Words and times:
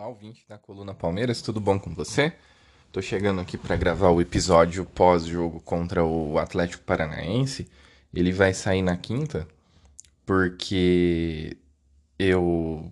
Olá, 0.00 0.08
ouvinte 0.08 0.46
da 0.48 0.56
Coluna 0.56 0.94
Palmeiras, 0.94 1.42
tudo 1.42 1.60
bom 1.60 1.78
com 1.78 1.94
você? 1.94 2.32
Tô 2.90 3.02
chegando 3.02 3.38
aqui 3.38 3.58
para 3.58 3.76
gravar 3.76 4.08
o 4.08 4.18
episódio 4.18 4.86
pós-jogo 4.86 5.60
contra 5.60 6.02
o 6.02 6.38
Atlético 6.38 6.82
Paranaense. 6.84 7.70
Ele 8.14 8.32
vai 8.32 8.54
sair 8.54 8.80
na 8.80 8.96
quinta, 8.96 9.46
porque 10.24 11.54
eu. 12.18 12.90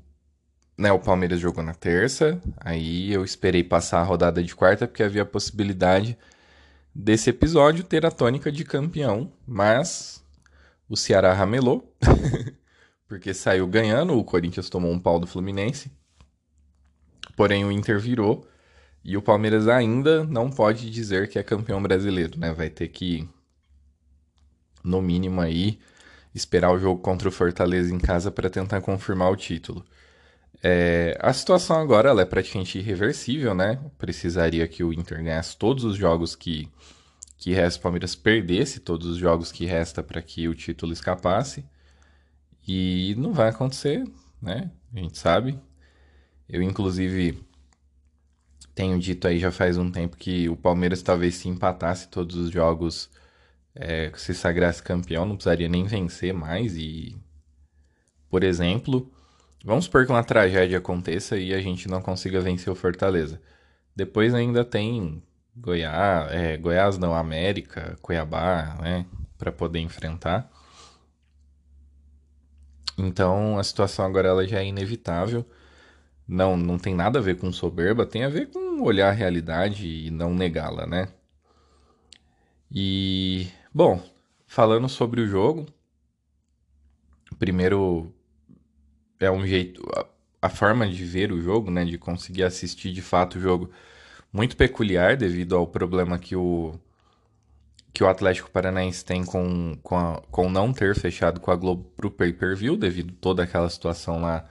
Né, 0.77 0.92
o 0.92 0.98
Palmeiras 0.98 1.41
jogou 1.41 1.64
na 1.64 1.72
terça, 1.72 2.38
aí 2.58 3.10
eu 3.10 3.25
esperei 3.25 3.64
passar 3.64 4.00
a 4.00 4.04
rodada 4.04 4.44
de 4.44 4.54
quarta, 4.54 4.86
porque 4.86 5.02
havia 5.02 5.22
a 5.22 5.27
possibilidade 5.27 6.14
desse 6.94 7.30
episódio 7.30 7.84
ter 7.84 8.04
a 8.04 8.10
tônica 8.10 8.52
de 8.52 8.66
campeão, 8.66 9.32
mas 9.47 10.22
o 10.86 10.94
Ceará 10.94 11.32
ramelou, 11.32 11.91
porque 13.08 13.32
saiu 13.32 13.66
ganhando, 13.66 14.12
o 14.12 14.22
Corinthians 14.22 14.69
tomou 14.69 14.92
um 14.92 15.00
pau 15.00 15.19
do 15.19 15.27
Fluminense. 15.27 15.91
Porém, 17.39 17.64
o 17.64 17.70
Inter 17.70 18.00
virou 18.00 18.44
e 19.05 19.17
o 19.17 19.22
Palmeiras 19.22 19.69
ainda 19.69 20.25
não 20.25 20.50
pode 20.50 20.91
dizer 20.91 21.28
que 21.28 21.39
é 21.39 21.42
campeão 21.44 21.81
brasileiro, 21.81 22.36
né? 22.36 22.53
Vai 22.53 22.69
ter 22.69 22.89
que, 22.89 23.28
no 24.83 25.00
mínimo 25.00 25.41
aí, 25.41 25.78
esperar 26.34 26.72
o 26.72 26.81
jogo 26.81 27.00
contra 27.00 27.28
o 27.28 27.33
Fortaleza 27.33 27.94
em 27.94 27.98
casa 28.00 28.33
para 28.33 28.50
tentar 28.50 28.81
confirmar 28.81 29.31
o 29.31 29.36
título. 29.36 29.86
É, 30.61 31.16
a 31.20 31.33
situação 31.33 31.78
agora 31.81 32.11
é 32.20 32.25
praticamente 32.25 32.77
irreversível, 32.81 33.55
né? 33.55 33.78
Precisaria 33.97 34.66
que 34.66 34.83
o 34.83 34.92
Inter 34.92 35.22
ganhasse 35.22 35.56
todos 35.56 35.84
os 35.84 35.97
jogos 35.97 36.34
que, 36.34 36.69
que 37.36 37.53
resta, 37.53 37.78
o 37.78 37.83
Palmeiras 37.84 38.16
perdesse 38.16 38.81
todos 38.81 39.06
os 39.06 39.16
jogos 39.16 39.53
que 39.53 39.64
resta 39.64 40.03
para 40.03 40.20
que 40.20 40.48
o 40.48 40.56
título 40.56 40.92
escapasse. 40.92 41.64
E 42.66 43.14
não 43.16 43.33
vai 43.33 43.50
acontecer, 43.50 44.03
né? 44.42 44.72
A 44.92 44.98
gente 44.98 45.16
sabe. 45.16 45.67
Eu, 46.48 46.62
inclusive, 46.62 47.42
tenho 48.74 48.98
dito 48.98 49.27
aí 49.28 49.38
já 49.38 49.50
faz 49.50 49.77
um 49.77 49.91
tempo 49.91 50.16
que 50.16 50.48
o 50.48 50.56
Palmeiras 50.56 51.02
talvez 51.02 51.34
se 51.36 51.48
empatasse 51.48 52.08
todos 52.08 52.36
os 52.36 52.50
jogos, 52.50 53.10
é, 53.74 54.10
se 54.16 54.34
sagrasse 54.34 54.82
campeão, 54.82 55.26
não 55.26 55.36
precisaria 55.36 55.69
nem 55.69 55.84
vencer 55.84 56.32
mais. 56.32 56.76
E, 56.76 57.16
por 58.30 58.44
exemplo, 58.44 59.10
vamos 59.64 59.86
supor 59.86 60.06
que 60.06 60.12
uma 60.12 60.24
tragédia 60.24 60.78
aconteça 60.78 61.36
e 61.38 61.52
a 61.54 61.60
gente 61.60 61.88
não 61.88 62.00
consiga 62.00 62.41
vencer 62.41 62.72
o 62.72 62.76
Fortaleza. 62.76 63.41
Depois 63.94 64.32
ainda 64.34 64.65
tem 64.65 65.22
Goiás, 65.56 66.32
é, 66.32 66.56
Goiás 66.56 66.98
não, 66.98 67.15
América, 67.15 67.98
Cuiabá, 68.00 68.76
né, 68.80 69.06
para 69.36 69.50
poder 69.50 69.80
enfrentar. 69.80 70.50
Então 72.97 73.59
a 73.59 73.65
situação 73.65 74.04
agora 74.04 74.28
ela 74.28 74.47
já 74.47 74.60
é 74.60 74.66
inevitável. 74.66 75.44
Não, 76.28 76.56
não 76.56 76.78
tem 76.78 76.94
nada 76.94 77.19
a 77.19 77.22
ver 77.22 77.39
com 77.39 77.50
soberba, 77.50 78.05
tem 78.05 78.25
a 78.25 78.28
ver 78.28 78.50
com 78.50 78.83
olhar 78.83 79.09
a 79.09 79.12
realidade 79.12 79.87
e 79.87 80.11
não 80.11 80.34
negá-la, 80.34 80.87
né? 80.87 81.09
E, 82.71 83.49
bom, 83.72 84.03
falando 84.47 84.89
sobre 84.89 85.22
o 85.22 85.27
jogo, 85.27 85.66
primeiro 87.39 88.12
é 89.19 89.31
um 89.31 89.47
jeito, 89.47 89.83
a, 89.97 90.06
a 90.43 90.49
forma 90.50 90.87
de 90.87 91.05
ver 91.05 91.33
o 91.33 91.41
jogo, 91.41 91.71
né, 91.71 91.84
de 91.84 91.97
conseguir 91.99 92.45
assistir 92.45 92.93
de 92.93 93.03
fato 93.03 93.39
o 93.39 93.41
jogo, 93.41 93.71
muito 94.33 94.56
peculiar 94.56 95.16
devido 95.16 95.56
ao 95.56 95.66
problema 95.66 96.19
que 96.19 96.37
o 96.37 96.78
que 97.93 98.05
o 98.05 98.09
Atlético 98.09 98.50
Paranaense 98.50 99.05
tem 99.05 99.25
com, 99.25 99.77
com, 99.83 99.97
a, 99.97 100.22
com 100.31 100.49
não 100.49 100.72
ter 100.72 100.95
fechado 100.95 101.41
com 101.41 101.50
a 101.50 101.56
Globo 101.56 101.91
pro 101.97 102.10
pay-per-view, 102.10 102.77
devido 102.77 103.12
toda 103.15 103.43
aquela 103.43 103.69
situação 103.69 104.21
lá 104.21 104.49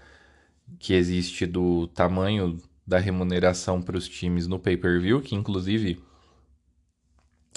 que 0.80 0.94
existe 0.94 1.46
do 1.46 1.88
tamanho 1.88 2.62
da 2.86 2.98
remuneração 2.98 3.82
para 3.82 3.98
os 3.98 4.08
times 4.08 4.48
no 4.48 4.60
pay-per-view, 4.60 5.22
que 5.22 5.36
inclusive 5.36 6.02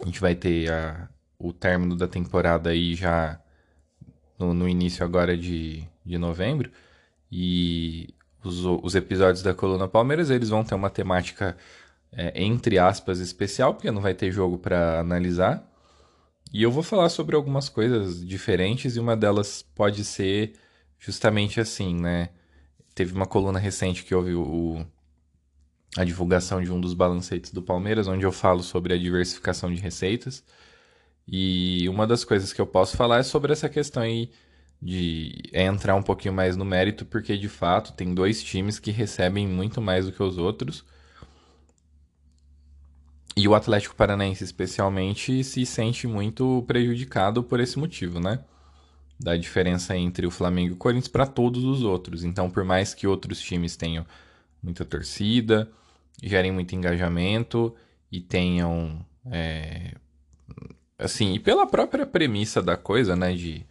a 0.02 0.06
gente 0.06 0.20
vai 0.20 0.34
ter 0.34 0.70
a, 0.72 1.08
o 1.38 1.52
término 1.52 1.94
da 1.94 2.08
temporada 2.08 2.70
aí 2.70 2.94
já 2.94 3.40
no, 4.38 4.52
no 4.54 4.68
início 4.68 5.04
agora 5.04 5.36
de, 5.36 5.84
de 6.04 6.18
novembro, 6.18 6.70
e 7.30 8.14
os, 8.42 8.64
os 8.64 8.94
episódios 8.94 9.42
da 9.42 9.54
Coluna 9.54 9.86
Palmeiras 9.86 10.30
eles 10.30 10.48
vão 10.48 10.64
ter 10.64 10.74
uma 10.74 10.90
temática 10.90 11.56
é, 12.12 12.42
entre 12.42 12.78
aspas 12.78 13.20
especial, 13.20 13.74
porque 13.74 13.90
não 13.90 14.00
vai 14.00 14.14
ter 14.14 14.32
jogo 14.32 14.58
para 14.58 14.98
analisar, 14.98 15.64
e 16.52 16.62
eu 16.62 16.72
vou 16.72 16.82
falar 16.82 17.08
sobre 17.08 17.36
algumas 17.36 17.68
coisas 17.68 18.26
diferentes, 18.26 18.96
e 18.96 19.00
uma 19.00 19.16
delas 19.16 19.62
pode 19.62 20.04
ser 20.04 20.54
justamente 20.98 21.60
assim, 21.60 21.94
né? 21.94 22.30
Teve 22.94 23.14
uma 23.14 23.26
coluna 23.26 23.58
recente 23.58 24.04
que 24.04 24.14
houve 24.14 24.34
o, 24.34 24.84
a 25.96 26.04
divulgação 26.04 26.62
de 26.62 26.72
um 26.72 26.80
dos 26.80 26.94
balancetes 26.94 27.52
do 27.52 27.62
Palmeiras, 27.62 28.08
onde 28.08 28.24
eu 28.24 28.32
falo 28.32 28.62
sobre 28.62 28.94
a 28.94 28.98
diversificação 28.98 29.72
de 29.72 29.80
receitas. 29.80 30.44
E 31.26 31.88
uma 31.88 32.06
das 32.06 32.24
coisas 32.24 32.52
que 32.52 32.60
eu 32.60 32.66
posso 32.66 32.96
falar 32.96 33.18
é 33.18 33.22
sobre 33.22 33.52
essa 33.52 33.68
questão 33.68 34.02
aí 34.02 34.30
de 34.82 35.42
entrar 35.52 35.94
um 35.94 36.02
pouquinho 36.02 36.34
mais 36.34 36.56
no 36.56 36.64
mérito, 36.64 37.04
porque 37.04 37.36
de 37.36 37.48
fato 37.48 37.92
tem 37.92 38.14
dois 38.14 38.42
times 38.42 38.78
que 38.78 38.90
recebem 38.90 39.46
muito 39.46 39.80
mais 39.80 40.06
do 40.06 40.12
que 40.12 40.22
os 40.22 40.38
outros. 40.38 40.84
E 43.36 43.46
o 43.46 43.54
Atlético 43.54 43.94
Paranaense, 43.94 44.42
especialmente, 44.42 45.44
se 45.44 45.64
sente 45.64 46.06
muito 46.06 46.64
prejudicado 46.66 47.42
por 47.42 47.60
esse 47.60 47.78
motivo, 47.78 48.18
né? 48.18 48.40
Da 49.22 49.36
diferença 49.36 49.94
entre 49.94 50.26
o 50.26 50.30
Flamengo 50.30 50.70
e 50.70 50.72
o 50.72 50.78
Corinthians 50.78 51.08
para 51.08 51.26
todos 51.26 51.62
os 51.62 51.82
outros. 51.82 52.24
Então, 52.24 52.50
por 52.50 52.64
mais 52.64 52.94
que 52.94 53.06
outros 53.06 53.38
times 53.38 53.76
tenham 53.76 54.06
muita 54.62 54.82
torcida, 54.82 55.70
gerem 56.22 56.50
muito 56.50 56.74
engajamento 56.74 57.74
e 58.10 58.18
tenham. 58.20 59.04
É, 59.30 59.94
assim, 60.98 61.34
e 61.34 61.38
pela 61.38 61.66
própria 61.66 62.06
premissa 62.06 62.62
da 62.62 62.78
coisa, 62.78 63.14
né? 63.14 63.34
De, 63.34 63.66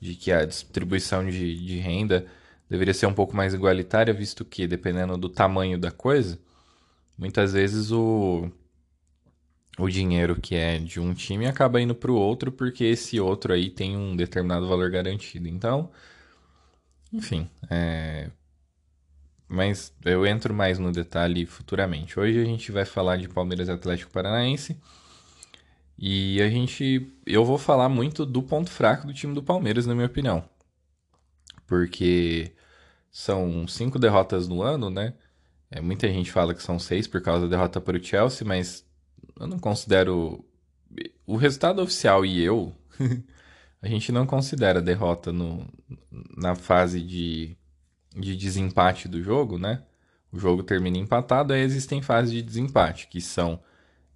de 0.00 0.14
que 0.14 0.30
a 0.30 0.44
distribuição 0.44 1.28
de, 1.28 1.66
de 1.66 1.78
renda 1.78 2.26
deveria 2.70 2.94
ser 2.94 3.06
um 3.06 3.14
pouco 3.14 3.36
mais 3.36 3.54
igualitária, 3.54 4.14
visto 4.14 4.44
que, 4.44 4.66
dependendo 4.68 5.18
do 5.18 5.28
tamanho 5.28 5.78
da 5.78 5.90
coisa, 5.90 6.38
muitas 7.18 7.52
vezes 7.52 7.90
o 7.90 8.48
o 9.82 9.90
dinheiro 9.90 10.40
que 10.40 10.54
é 10.54 10.78
de 10.78 11.00
um 11.00 11.12
time 11.12 11.46
acaba 11.46 11.80
indo 11.80 11.94
para 11.94 12.10
o 12.10 12.14
outro 12.14 12.52
porque 12.52 12.84
esse 12.84 13.18
outro 13.20 13.52
aí 13.52 13.68
tem 13.70 13.96
um 13.96 14.14
determinado 14.16 14.68
valor 14.68 14.90
garantido. 14.90 15.48
Então, 15.48 15.90
enfim, 17.12 17.50
é... 17.68 18.30
mas 19.48 19.92
eu 20.04 20.24
entro 20.26 20.54
mais 20.54 20.78
no 20.78 20.92
detalhe 20.92 21.44
futuramente. 21.46 22.18
Hoje 22.18 22.40
a 22.40 22.44
gente 22.44 22.70
vai 22.70 22.84
falar 22.84 23.16
de 23.16 23.28
Palmeiras 23.28 23.68
Atlético 23.68 24.12
Paranaense 24.12 24.80
e 25.98 26.40
a 26.42 26.48
gente, 26.48 27.12
eu 27.26 27.44
vou 27.44 27.58
falar 27.58 27.88
muito 27.88 28.24
do 28.24 28.42
ponto 28.42 28.70
fraco 28.70 29.06
do 29.06 29.14
time 29.14 29.34
do 29.34 29.42
Palmeiras, 29.42 29.86
na 29.86 29.94
minha 29.94 30.06
opinião, 30.06 30.44
porque 31.66 32.52
são 33.10 33.66
cinco 33.68 33.98
derrotas 33.98 34.48
no 34.48 34.62
ano, 34.62 34.90
né? 34.90 35.14
É, 35.70 35.80
muita 35.80 36.08
gente 36.08 36.30
fala 36.30 36.54
que 36.54 36.62
são 36.62 36.78
seis 36.78 37.06
por 37.06 37.20
causa 37.22 37.48
da 37.48 37.56
derrota 37.56 37.80
para 37.80 37.96
o 37.96 38.02
Chelsea, 38.02 38.46
mas 38.46 38.84
eu 39.38 39.46
não 39.46 39.58
considero. 39.58 40.44
O 41.26 41.36
resultado 41.36 41.80
oficial 41.80 42.24
e 42.24 42.42
eu, 42.42 42.74
a 43.80 43.88
gente 43.88 44.12
não 44.12 44.26
considera 44.26 44.82
derrota 44.82 45.32
no, 45.32 45.66
na 46.36 46.54
fase 46.54 47.00
de, 47.00 47.56
de 48.14 48.36
desempate 48.36 49.08
do 49.08 49.22
jogo, 49.22 49.58
né? 49.58 49.82
O 50.30 50.38
jogo 50.38 50.62
termina 50.62 50.98
empatado, 50.98 51.52
aí 51.52 51.60
existem 51.60 52.02
fases 52.02 52.32
de 52.32 52.42
desempate, 52.42 53.06
que 53.06 53.20
são 53.20 53.60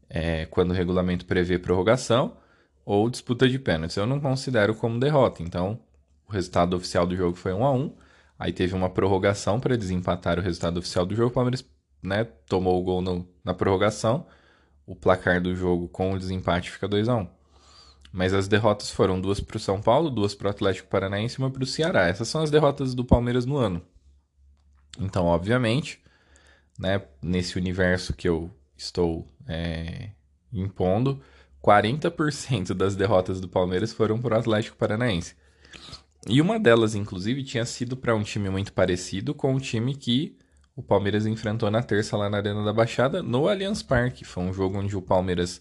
é, 0.08 0.46
quando 0.46 0.70
o 0.70 0.74
regulamento 0.74 1.26
prevê 1.26 1.58
prorrogação 1.58 2.36
ou 2.84 3.08
disputa 3.10 3.48
de 3.48 3.58
pênaltis. 3.58 3.96
Eu 3.96 4.06
não 4.06 4.20
considero 4.20 4.74
como 4.74 5.00
derrota, 5.00 5.42
então 5.42 5.80
o 6.28 6.32
resultado 6.32 6.76
oficial 6.76 7.06
do 7.06 7.16
jogo 7.16 7.36
foi 7.36 7.52
1 7.52 7.64
a 7.64 7.72
1 7.72 7.96
Aí 8.38 8.52
teve 8.52 8.74
uma 8.74 8.90
prorrogação 8.90 9.58
para 9.58 9.76
desempatar 9.76 10.38
o 10.38 10.42
resultado 10.42 10.78
oficial 10.78 11.06
do 11.06 11.14
jogo. 11.14 11.30
O 11.30 11.34
Palmeiras 11.34 11.64
né, 12.02 12.24
tomou 12.46 12.78
o 12.78 12.84
gol 12.84 13.00
no, 13.00 13.26
na 13.42 13.54
prorrogação. 13.54 14.26
O 14.86 14.94
placar 14.94 15.42
do 15.42 15.54
jogo 15.54 15.88
com 15.88 16.12
o 16.12 16.18
desempate 16.18 16.70
fica 16.70 16.86
2 16.86 17.08
a 17.08 17.16
1 17.16 17.28
Mas 18.12 18.32
as 18.32 18.46
derrotas 18.46 18.90
foram 18.90 19.20
duas 19.20 19.40
para 19.40 19.56
o 19.56 19.60
São 19.60 19.80
Paulo, 19.82 20.08
duas 20.08 20.34
para 20.34 20.46
o 20.46 20.50
Atlético 20.50 20.88
Paranaense 20.88 21.34
e 21.34 21.38
uma 21.38 21.50
para 21.50 21.64
o 21.64 21.66
Ceará. 21.66 22.06
Essas 22.06 22.28
são 22.28 22.42
as 22.42 22.50
derrotas 22.50 22.94
do 22.94 23.04
Palmeiras 23.04 23.44
no 23.44 23.56
ano. 23.56 23.82
Então, 24.98 25.26
obviamente, 25.26 26.00
né, 26.78 27.02
nesse 27.20 27.58
universo 27.58 28.14
que 28.14 28.28
eu 28.28 28.50
estou 28.76 29.28
é, 29.48 30.10
impondo, 30.52 31.20
40% 31.62 32.72
das 32.72 32.94
derrotas 32.94 33.40
do 33.40 33.48
Palmeiras 33.48 33.92
foram 33.92 34.20
para 34.20 34.36
o 34.36 34.38
Atlético 34.38 34.76
Paranaense. 34.76 35.34
E 36.28 36.40
uma 36.40 36.58
delas, 36.58 36.94
inclusive, 36.94 37.42
tinha 37.42 37.64
sido 37.64 37.96
para 37.96 38.14
um 38.14 38.22
time 38.22 38.48
muito 38.50 38.72
parecido 38.72 39.34
com 39.34 39.54
o 39.54 39.60
time 39.60 39.94
que 39.94 40.36
o 40.76 40.82
Palmeiras 40.82 41.24
enfrentou 41.24 41.70
na 41.70 41.82
terça 41.82 42.16
lá 42.16 42.28
na 42.28 42.36
Arena 42.36 42.62
da 42.62 42.72
Baixada, 42.72 43.22
no 43.22 43.48
Allianz 43.48 43.82
Parque. 43.82 44.24
Foi 44.24 44.44
um 44.44 44.52
jogo 44.52 44.78
onde 44.78 44.94
o 44.94 45.00
Palmeiras 45.00 45.60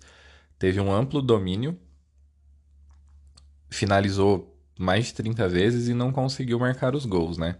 teve 0.59 0.79
um 0.79 0.91
amplo 0.91 1.21
domínio, 1.21 1.79
finalizou 3.69 4.53
mais 4.77 5.05
de 5.05 5.13
30 5.13 5.47
vezes 5.47 5.87
e 5.87 5.93
não 5.93 6.11
conseguiu 6.11 6.59
marcar 6.59 6.93
os 6.95 7.05
gols, 7.05 7.37
né? 7.37 7.55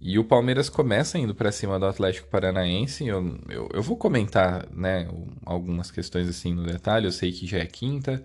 E 0.00 0.16
o 0.18 0.24
Palmeiras 0.24 0.68
começa 0.68 1.18
indo 1.18 1.34
para 1.34 1.50
cima 1.50 1.78
do 1.78 1.86
Atlético 1.86 2.28
Paranaense. 2.28 3.04
Eu, 3.04 3.38
eu, 3.48 3.68
eu, 3.74 3.82
vou 3.82 3.96
comentar 3.96 4.68
né, 4.70 5.08
algumas 5.44 5.90
questões 5.90 6.28
assim 6.28 6.54
no 6.54 6.62
detalhe. 6.62 7.06
Eu 7.06 7.12
sei 7.12 7.32
que 7.32 7.44
já 7.46 7.58
é 7.58 7.66
quinta, 7.66 8.22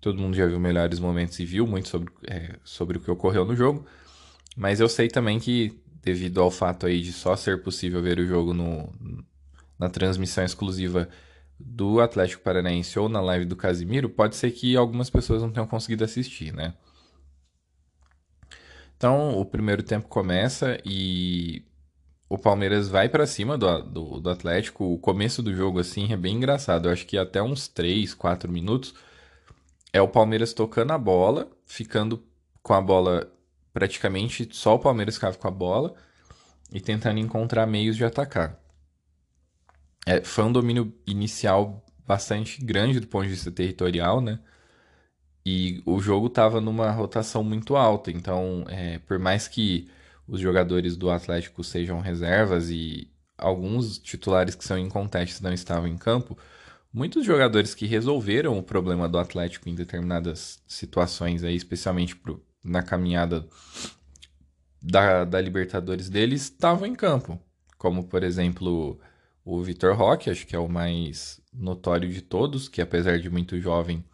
todo 0.00 0.18
mundo 0.18 0.34
já 0.34 0.46
viu 0.46 0.58
melhores 0.58 0.98
momentos 0.98 1.38
e 1.38 1.44
viu 1.44 1.66
muito 1.66 1.90
sobre, 1.90 2.10
é, 2.26 2.56
sobre 2.64 2.96
o 2.96 3.00
que 3.00 3.10
ocorreu 3.10 3.44
no 3.44 3.54
jogo. 3.54 3.84
Mas 4.56 4.80
eu 4.80 4.88
sei 4.88 5.08
também 5.08 5.38
que, 5.38 5.78
devido 6.02 6.40
ao 6.40 6.50
fato 6.50 6.86
aí 6.86 7.00
de 7.00 7.12
só 7.12 7.36
ser 7.36 7.62
possível 7.62 8.02
ver 8.02 8.18
o 8.18 8.26
jogo 8.26 8.54
no, 8.54 8.92
na 9.78 9.88
transmissão 9.88 10.44
exclusiva 10.44 11.08
do 11.58 12.00
Atlético 12.00 12.42
Paranaense 12.42 12.98
ou 12.98 13.08
na 13.08 13.20
live 13.20 13.44
do 13.44 13.56
Casimiro, 13.56 14.08
pode 14.08 14.36
ser 14.36 14.50
que 14.50 14.76
algumas 14.76 15.10
pessoas 15.10 15.42
não 15.42 15.50
tenham 15.50 15.66
conseguido 15.66 16.04
assistir, 16.04 16.52
né? 16.54 16.74
Então, 18.96 19.38
o 19.38 19.44
primeiro 19.44 19.82
tempo 19.82 20.08
começa 20.08 20.78
e 20.84 21.64
o 22.28 22.38
Palmeiras 22.38 22.88
vai 22.88 23.08
para 23.08 23.26
cima 23.26 23.56
do, 23.56 23.82
do, 23.82 24.20
do, 24.20 24.30
Atlético. 24.30 24.84
O 24.92 24.98
começo 24.98 25.42
do 25.42 25.54
jogo, 25.54 25.80
assim, 25.80 26.12
é 26.12 26.16
bem 26.16 26.36
engraçado. 26.36 26.86
Eu 26.86 26.92
acho 26.92 27.06
que 27.06 27.16
até 27.16 27.42
uns 27.42 27.66
3, 27.66 28.14
4 28.14 28.50
minutos 28.52 28.94
é 29.92 30.00
o 30.02 30.08
Palmeiras 30.08 30.52
tocando 30.52 30.92
a 30.92 30.98
bola, 30.98 31.50
ficando 31.64 32.22
com 32.62 32.74
a 32.74 32.80
bola 32.80 33.32
praticamente 33.72 34.48
só 34.52 34.74
o 34.74 34.78
Palmeiras 34.78 35.14
ficava 35.14 35.36
com 35.36 35.48
a 35.48 35.50
bola 35.50 35.94
e 36.72 36.80
tentando 36.80 37.18
encontrar 37.18 37.66
meios 37.66 37.96
de 37.96 38.04
atacar. 38.04 38.58
É, 40.06 40.22
foi 40.22 40.44
um 40.44 40.52
domínio 40.52 40.94
inicial 41.06 41.84
bastante 42.06 42.64
grande 42.64 43.00
do 43.00 43.06
ponto 43.06 43.24
de 43.24 43.30
vista 43.30 43.50
territorial, 43.50 44.20
né? 44.20 44.40
E 45.44 45.82
o 45.86 46.00
jogo 46.00 46.26
estava 46.26 46.60
numa 46.60 46.90
rotação 46.90 47.42
muito 47.42 47.76
alta, 47.76 48.10
então, 48.10 48.64
é, 48.68 48.98
por 49.00 49.18
mais 49.18 49.48
que 49.48 49.90
os 50.28 50.40
jogadores 50.40 50.96
do 50.96 51.10
Atlético 51.10 51.64
sejam 51.64 52.00
reservas 52.00 52.70
e 52.70 53.10
alguns 53.38 53.98
titulares 53.98 54.54
que 54.54 54.64
são 54.64 54.78
incontestes 54.78 55.40
não 55.40 55.52
estavam 55.52 55.88
em 55.88 55.96
campo, 55.96 56.36
muitos 56.92 57.24
jogadores 57.24 57.74
que 57.74 57.86
resolveram 57.86 58.58
o 58.58 58.62
problema 58.62 59.08
do 59.08 59.18
Atlético 59.18 59.68
em 59.68 59.74
determinadas 59.74 60.62
situações, 60.66 61.42
aí, 61.42 61.56
especialmente 61.56 62.14
pro, 62.16 62.44
na 62.62 62.82
caminhada 62.82 63.46
da, 64.82 65.24
da 65.24 65.40
Libertadores 65.40 66.08
deles, 66.08 66.42
estavam 66.42 66.86
em 66.86 66.94
campo. 66.94 67.40
Como, 67.78 68.04
por 68.04 68.22
exemplo, 68.22 69.00
o 69.44 69.62
Vitor 69.62 69.96
Roque, 69.96 70.30
acho 70.30 70.46
que 70.46 70.56
é 70.56 70.58
o 70.58 70.68
mais 70.68 71.40
notório 71.52 72.08
de 72.12 72.20
todos, 72.22 72.68
que 72.68 72.80
apesar 72.80 73.18
de 73.18 73.30
muito 73.30 73.58
jovem 73.60 74.04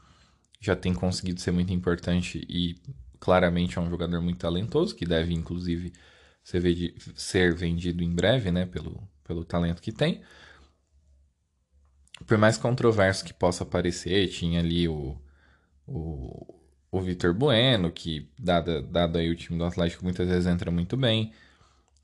já 0.60 0.74
tem 0.74 0.94
conseguido 0.94 1.40
ser 1.40 1.50
muito 1.50 1.72
importante 1.72 2.44
e 2.48 2.76
claramente 3.20 3.78
é 3.78 3.80
um 3.80 3.90
jogador 3.90 4.20
muito 4.20 4.38
talentoso, 4.38 4.94
que 4.94 5.04
deve 5.04 5.34
inclusive 5.34 5.92
ser, 7.14 7.54
vendido 7.54 8.02
em 8.02 8.14
breve, 8.14 8.50
né, 8.50 8.66
pelo, 8.66 9.08
pelo 9.24 9.44
talento 9.44 9.82
que 9.82 9.92
tem. 9.92 10.22
Por 12.26 12.38
mais 12.38 12.56
controverso 12.56 13.24
que 13.24 13.34
possa 13.34 13.64
parecer, 13.64 14.28
tinha 14.28 14.60
ali 14.60 14.88
o, 14.88 15.20
o, 15.86 16.55
o 16.96 17.02
Vitor 17.02 17.32
Bueno, 17.34 17.90
que, 17.90 18.28
dado, 18.38 18.82
dado 18.82 19.18
aí 19.18 19.30
o 19.30 19.36
time 19.36 19.58
do 19.58 19.64
Atlético, 19.64 20.04
muitas 20.04 20.28
vezes 20.28 20.46
entra 20.46 20.70
muito 20.70 20.96
bem. 20.96 21.32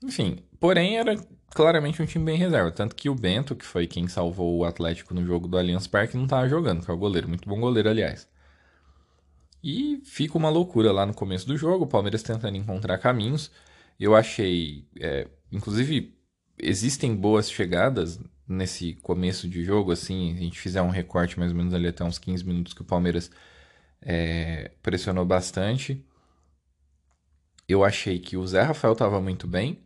Enfim, 0.03 0.39
porém 0.59 0.97
era 0.97 1.15
claramente 1.53 2.01
um 2.01 2.05
time 2.05 2.25
bem 2.25 2.37
reserva. 2.37 2.71
Tanto 2.71 2.95
que 2.95 3.09
o 3.09 3.15
Bento, 3.15 3.55
que 3.55 3.65
foi 3.65 3.87
quem 3.87 4.07
salvou 4.07 4.57
o 4.57 4.65
Atlético 4.65 5.13
no 5.13 5.25
jogo 5.25 5.47
do 5.47 5.57
Allianz 5.57 5.87
Parque, 5.87 6.17
não 6.17 6.25
estava 6.25 6.47
jogando, 6.47 6.83
que 6.83 6.91
é 6.91 6.93
o 6.93 6.97
goleiro. 6.97 7.27
Muito 7.27 7.47
bom 7.47 7.59
goleiro, 7.59 7.89
aliás. 7.89 8.27
E 9.63 10.01
fica 10.03 10.37
uma 10.37 10.49
loucura 10.49 10.91
lá 10.91 11.05
no 11.05 11.13
começo 11.13 11.47
do 11.47 11.55
jogo, 11.55 11.85
o 11.85 11.87
Palmeiras 11.87 12.21
tentando 12.21 12.57
encontrar 12.57 12.97
caminhos. 12.97 13.49
Eu 13.99 14.15
achei, 14.15 14.85
é, 14.99 15.27
inclusive, 15.51 16.13
existem 16.57 17.15
boas 17.15 17.49
chegadas 17.49 18.19
nesse 18.47 18.95
começo 18.95 19.47
de 19.47 19.63
jogo, 19.63 19.91
assim, 19.91 20.33
a 20.33 20.39
gente 20.39 20.59
fizer 20.59 20.81
um 20.81 20.89
recorte 20.89 21.39
mais 21.39 21.51
ou 21.51 21.57
menos 21.57 21.73
ali 21.73 21.87
até 21.87 22.03
uns 22.03 22.19
15 22.19 22.45
minutos 22.45 22.73
que 22.73 22.81
o 22.81 22.85
Palmeiras 22.85 23.31
é, 24.05 24.71
pressionou 24.81 25.25
bastante. 25.25 26.05
Eu 27.67 27.83
achei 27.83 28.19
que 28.19 28.37
o 28.37 28.45
Zé 28.45 28.61
Rafael 28.61 28.93
estava 28.93 29.21
muito 29.21 29.47
bem, 29.47 29.83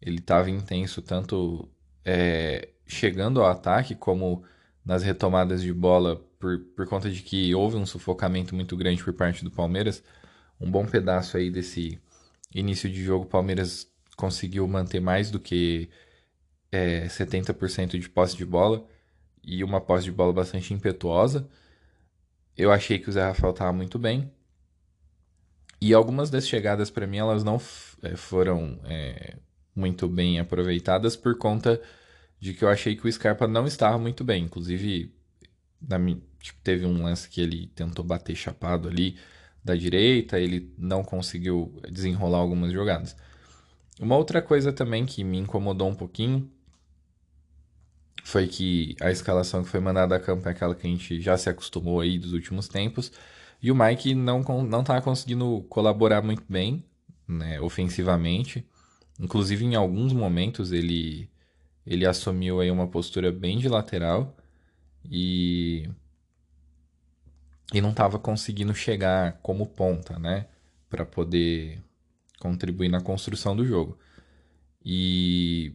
ele 0.00 0.18
estava 0.18 0.50
intenso 0.50 1.02
tanto 1.02 1.68
é, 2.04 2.68
chegando 2.86 3.42
ao 3.42 3.50
ataque 3.50 3.94
como 3.94 4.44
nas 4.84 5.02
retomadas 5.02 5.60
de 5.60 5.72
bola 5.72 6.16
por, 6.38 6.58
por 6.76 6.86
conta 6.86 7.10
de 7.10 7.20
que 7.22 7.54
houve 7.54 7.76
um 7.76 7.84
sufocamento 7.84 8.54
muito 8.54 8.76
grande 8.76 9.02
por 9.02 9.12
parte 9.12 9.44
do 9.44 9.50
Palmeiras. 9.50 10.02
Um 10.60 10.70
bom 10.70 10.86
pedaço 10.86 11.36
aí 11.36 11.50
desse 11.50 12.00
início 12.54 12.88
de 12.88 13.02
jogo, 13.02 13.24
o 13.24 13.28
Palmeiras 13.28 13.90
conseguiu 14.16 14.66
manter 14.66 15.00
mais 15.00 15.30
do 15.30 15.38
que 15.38 15.90
é, 16.72 17.06
70% 17.06 17.98
de 17.98 18.08
posse 18.08 18.36
de 18.36 18.44
bola 18.44 18.86
e 19.42 19.62
uma 19.62 19.80
posse 19.80 20.04
de 20.04 20.12
bola 20.12 20.32
bastante 20.32 20.72
impetuosa. 20.72 21.48
Eu 22.58 22.72
achei 22.72 22.98
que 22.98 23.08
o 23.08 23.12
Zé 23.12 23.22
Rafael 23.22 23.52
estava 23.52 23.72
muito 23.72 24.00
bem. 24.00 24.32
E 25.80 25.94
algumas 25.94 26.28
das 26.28 26.48
chegadas 26.48 26.90
para 26.90 27.06
mim 27.06 27.18
elas 27.18 27.44
não 27.44 27.60
é, 28.02 28.16
foram 28.16 28.80
é, 28.84 29.36
muito 29.76 30.08
bem 30.08 30.40
aproveitadas 30.40 31.14
por 31.14 31.38
conta 31.38 31.80
de 32.40 32.52
que 32.52 32.64
eu 32.64 32.68
achei 32.68 32.96
que 32.96 33.06
o 33.06 33.12
Scarpa 33.12 33.46
não 33.46 33.64
estava 33.64 33.96
muito 33.96 34.24
bem. 34.24 34.44
Inclusive, 34.44 35.14
na, 35.80 35.98
tipo, 36.40 36.60
teve 36.64 36.84
um 36.84 37.04
lance 37.04 37.28
que 37.28 37.40
ele 37.40 37.68
tentou 37.76 38.04
bater 38.04 38.34
chapado 38.34 38.88
ali 38.88 39.16
da 39.64 39.76
direita, 39.76 40.40
ele 40.40 40.74
não 40.76 41.04
conseguiu 41.04 41.80
desenrolar 41.88 42.38
algumas 42.38 42.72
jogadas. 42.72 43.16
Uma 44.00 44.16
outra 44.16 44.42
coisa 44.42 44.72
também 44.72 45.06
que 45.06 45.22
me 45.22 45.38
incomodou 45.38 45.88
um 45.88 45.94
pouquinho 45.94 46.50
foi 48.28 48.46
que 48.46 48.94
a 49.00 49.10
escalação 49.10 49.62
que 49.64 49.70
foi 49.70 49.80
mandada 49.80 50.14
a 50.14 50.20
campo 50.20 50.46
é 50.48 50.52
aquela 50.52 50.74
que 50.74 50.86
a 50.86 50.90
gente 50.90 51.18
já 51.20 51.36
se 51.38 51.48
acostumou 51.48 52.00
aí 52.00 52.18
dos 52.18 52.34
últimos 52.34 52.68
tempos. 52.68 53.10
E 53.62 53.72
o 53.72 53.74
Mike 53.74 54.14
não, 54.14 54.42
não 54.64 54.84
tava 54.84 55.00
conseguindo 55.02 55.64
colaborar 55.70 56.22
muito 56.22 56.44
bem, 56.48 56.84
né, 57.26 57.58
ofensivamente. 57.60 58.66
Inclusive, 59.18 59.64
em 59.64 59.74
alguns 59.76 60.12
momentos, 60.12 60.72
ele, 60.72 61.30
ele 61.86 62.06
assumiu 62.06 62.60
aí 62.60 62.70
uma 62.70 62.86
postura 62.88 63.32
bem 63.32 63.58
de 63.58 63.68
lateral. 63.68 64.36
E 65.10 65.88
e 67.72 67.80
não 67.80 67.90
estava 67.90 68.18
conseguindo 68.18 68.74
chegar 68.74 69.38
como 69.42 69.66
ponta, 69.66 70.18
né, 70.18 70.46
para 70.88 71.04
poder 71.04 71.82
contribuir 72.40 72.88
na 72.88 73.00
construção 73.00 73.56
do 73.56 73.64
jogo. 73.66 73.98
E 74.84 75.74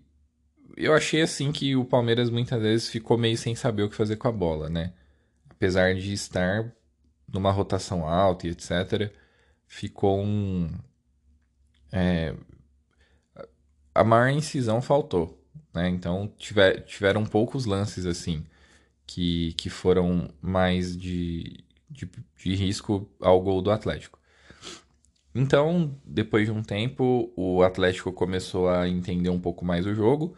eu 0.75 0.93
achei 0.93 1.21
assim 1.21 1.51
que 1.51 1.75
o 1.75 1.85
Palmeiras 1.85 2.29
muitas 2.29 2.61
vezes 2.61 2.89
ficou 2.89 3.17
meio 3.17 3.37
sem 3.37 3.55
saber 3.55 3.83
o 3.83 3.89
que 3.89 3.95
fazer 3.95 4.17
com 4.17 4.27
a 4.27 4.31
bola, 4.31 4.69
né? 4.69 4.93
Apesar 5.49 5.93
de 5.95 6.13
estar 6.13 6.71
numa 7.31 7.51
rotação 7.51 8.07
alta 8.07 8.47
e 8.47 8.51
etc, 8.51 9.11
ficou 9.67 10.19
um 10.21 10.69
é, 11.91 12.35
a 13.93 14.03
maior 14.03 14.29
incisão 14.29 14.81
faltou, 14.81 15.39
né? 15.73 15.87
Então 15.89 16.31
tiver, 16.37 16.81
tiveram 16.81 17.25
poucos 17.25 17.65
lances 17.65 18.05
assim 18.05 18.45
que, 19.05 19.53
que 19.53 19.69
foram 19.69 20.29
mais 20.41 20.97
de, 20.97 21.63
de, 21.89 22.09
de 22.37 22.55
risco 22.55 23.09
ao 23.21 23.39
gol 23.41 23.61
do 23.61 23.71
Atlético. 23.71 24.19
Então, 25.35 25.95
depois 26.05 26.45
de 26.45 26.51
um 26.51 26.61
tempo, 26.61 27.31
o 27.35 27.63
Atlético 27.63 28.11
começou 28.11 28.69
a 28.69 28.87
entender 28.87 29.29
um 29.29 29.39
pouco 29.39 29.65
mais 29.65 29.85
o 29.85 29.93
jogo. 29.93 30.35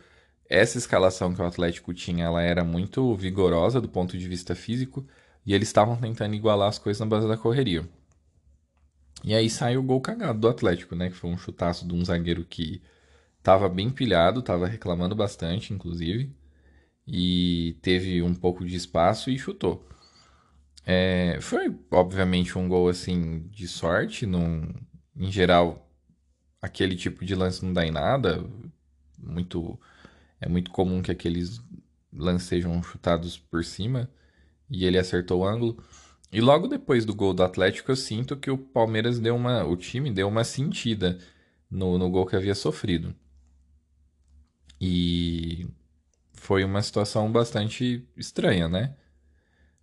Essa 0.49 0.77
escalação 0.77 1.33
que 1.33 1.41
o 1.41 1.45
Atlético 1.45 1.93
tinha, 1.93 2.25
ela 2.25 2.41
era 2.41 2.63
muito 2.63 3.15
vigorosa 3.15 3.81
do 3.81 3.89
ponto 3.89 4.17
de 4.17 4.27
vista 4.27 4.55
físico, 4.55 5.05
e 5.45 5.53
eles 5.53 5.69
estavam 5.69 5.95
tentando 5.97 6.35
igualar 6.35 6.69
as 6.69 6.79
coisas 6.79 6.99
na 6.99 7.05
base 7.05 7.27
da 7.27 7.37
correria. 7.37 7.87
E 9.23 9.33
aí 9.33 9.49
saiu 9.49 9.79
o 9.79 9.83
gol 9.83 10.01
cagado 10.01 10.39
do 10.39 10.47
Atlético, 10.47 10.95
né? 10.95 11.09
Que 11.09 11.15
foi 11.15 11.29
um 11.29 11.37
chutaço 11.37 11.87
de 11.87 11.93
um 11.93 12.05
zagueiro 12.05 12.45
que 12.45 12.81
tava 13.41 13.67
bem 13.69 13.89
pilhado, 13.89 14.41
tava 14.41 14.67
reclamando 14.67 15.15
bastante, 15.15 15.73
inclusive. 15.73 16.31
E 17.07 17.77
teve 17.81 18.21
um 18.21 18.35
pouco 18.35 18.65
de 18.65 18.75
espaço 18.75 19.29
e 19.29 19.37
chutou. 19.37 19.87
É, 20.85 21.39
foi, 21.41 21.75
obviamente, 21.91 22.57
um 22.57 22.67
gol 22.67 22.87
assim 22.89 23.47
de 23.49 23.67
sorte. 23.67 24.25
Num, 24.25 24.71
em 25.15 25.31
geral, 25.31 25.89
aquele 26.61 26.95
tipo 26.95 27.25
de 27.25 27.35
lance 27.35 27.65
não 27.65 27.73
dá 27.73 27.85
em 27.85 27.91
nada. 27.91 28.43
Muito, 29.17 29.79
é 30.45 30.49
muito 30.49 30.69
comum 30.69 31.01
que 31.01 31.11
aqueles 31.11 31.59
lances 32.13 32.47
sejam 32.47 32.81
chutados 32.83 33.35
por 33.35 33.65
cima. 33.65 34.07
E 34.69 34.85
ele 34.85 34.99
acertou 34.99 35.41
o 35.41 35.47
ângulo. 35.47 35.83
E 36.31 36.39
logo 36.39 36.67
depois 36.67 37.03
do 37.03 37.15
gol 37.15 37.33
do 37.33 37.41
Atlético, 37.41 37.91
eu 37.91 37.95
sinto 37.95 38.37
que 38.37 38.51
o 38.51 38.57
Palmeiras 38.57 39.19
deu 39.19 39.35
uma. 39.35 39.63
O 39.65 39.75
time 39.75 40.11
deu 40.11 40.27
uma 40.27 40.43
sentida 40.43 41.17
no, 41.69 41.97
no 41.97 42.09
gol 42.11 42.27
que 42.27 42.35
havia 42.35 42.53
sofrido. 42.53 43.15
E 44.79 45.67
foi 46.33 46.63
uma 46.63 46.81
situação 46.81 47.31
bastante 47.31 48.07
estranha, 48.15 48.69
né? 48.69 48.95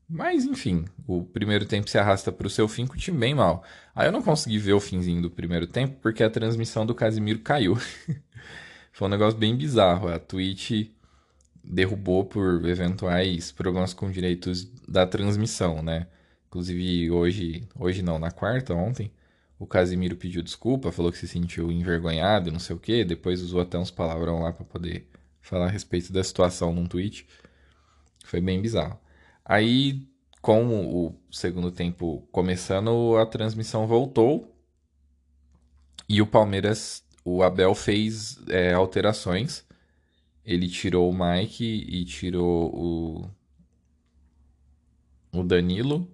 Mas 0.09 0.45
enfim, 0.45 0.85
o 1.09 1.25
primeiro 1.25 1.67
tempo 1.67 1.91
se 1.91 1.99
arrasta 1.99 2.31
para 2.31 2.47
o 2.47 2.51
seu 2.51 2.69
fim 2.69 2.87
com 2.87 2.95
o 2.95 2.99
time 2.99 3.19
bem 3.19 3.35
mal. 3.35 3.65
Aí 3.95 4.07
eu 4.07 4.13
não 4.13 4.23
consegui 4.23 4.59
ver 4.59 4.75
o 4.75 4.81
finzinho 4.81 5.23
do 5.23 5.31
primeiro 5.31 5.67
tempo 5.67 5.99
porque 6.01 6.23
a 6.23 6.31
transmissão 6.31 6.87
do 6.87 6.95
Casimiro 6.95 7.41
caiu. 7.41 7.77
Foi 8.93 9.09
um 9.09 9.11
negócio 9.11 9.39
bem 9.39 9.57
bizarro. 9.57 10.09
A 10.09 10.19
Twitch 10.19 10.91
derrubou 11.65 12.25
por 12.25 12.65
eventuais 12.69 13.51
problemas 13.51 13.95
com 13.95 14.11
direitos 14.11 14.65
da 14.87 15.07
transmissão, 15.07 15.83
né? 15.83 16.07
Inclusive 16.49 17.11
hoje, 17.11 17.67
hoje 17.75 18.03
não, 18.03 18.19
na 18.19 18.31
quarta, 18.31 18.75
ontem, 18.75 19.11
o 19.59 19.67
Casimiro 19.67 20.17
pediu 20.17 20.43
desculpa, 20.43 20.93
falou 20.93 21.11
que 21.11 21.19
se 21.19 21.27
sentiu 21.27 21.73
envergonhado, 21.73 22.53
não 22.53 22.59
sei 22.59 22.77
o 22.77 22.79
quê, 22.79 23.05
depois 23.05 23.41
usou 23.41 23.61
até 23.61 23.79
uns 23.79 23.91
palavrão 23.91 24.41
lá 24.41 24.53
para 24.53 24.65
poder 24.65 25.09
falar 25.41 25.67
a 25.67 25.71
respeito 25.71 26.13
da 26.13 26.23
situação 26.23 26.75
num 26.75 26.87
tweet. 26.87 27.27
Foi 28.25 28.41
bem 28.41 28.61
bizarro. 28.61 28.99
Aí, 29.45 30.07
com 30.43 31.07
o 31.07 31.15
segundo 31.31 31.71
tempo 31.71 32.27
começando, 32.31 33.17
a 33.17 33.25
transmissão 33.25 33.87
voltou 33.87 34.55
e 36.09 36.21
o 36.21 36.27
Palmeiras, 36.27 37.03
o 37.25 37.43
Abel 37.43 37.75
fez 37.75 38.39
é, 38.49 38.73
alterações. 38.73 39.65
Ele 40.45 40.69
tirou 40.69 41.11
o 41.11 41.15
Mike 41.15 41.65
e 41.65 42.05
tirou 42.05 42.75
o, 42.75 43.31
o 45.39 45.43
Danilo 45.43 46.09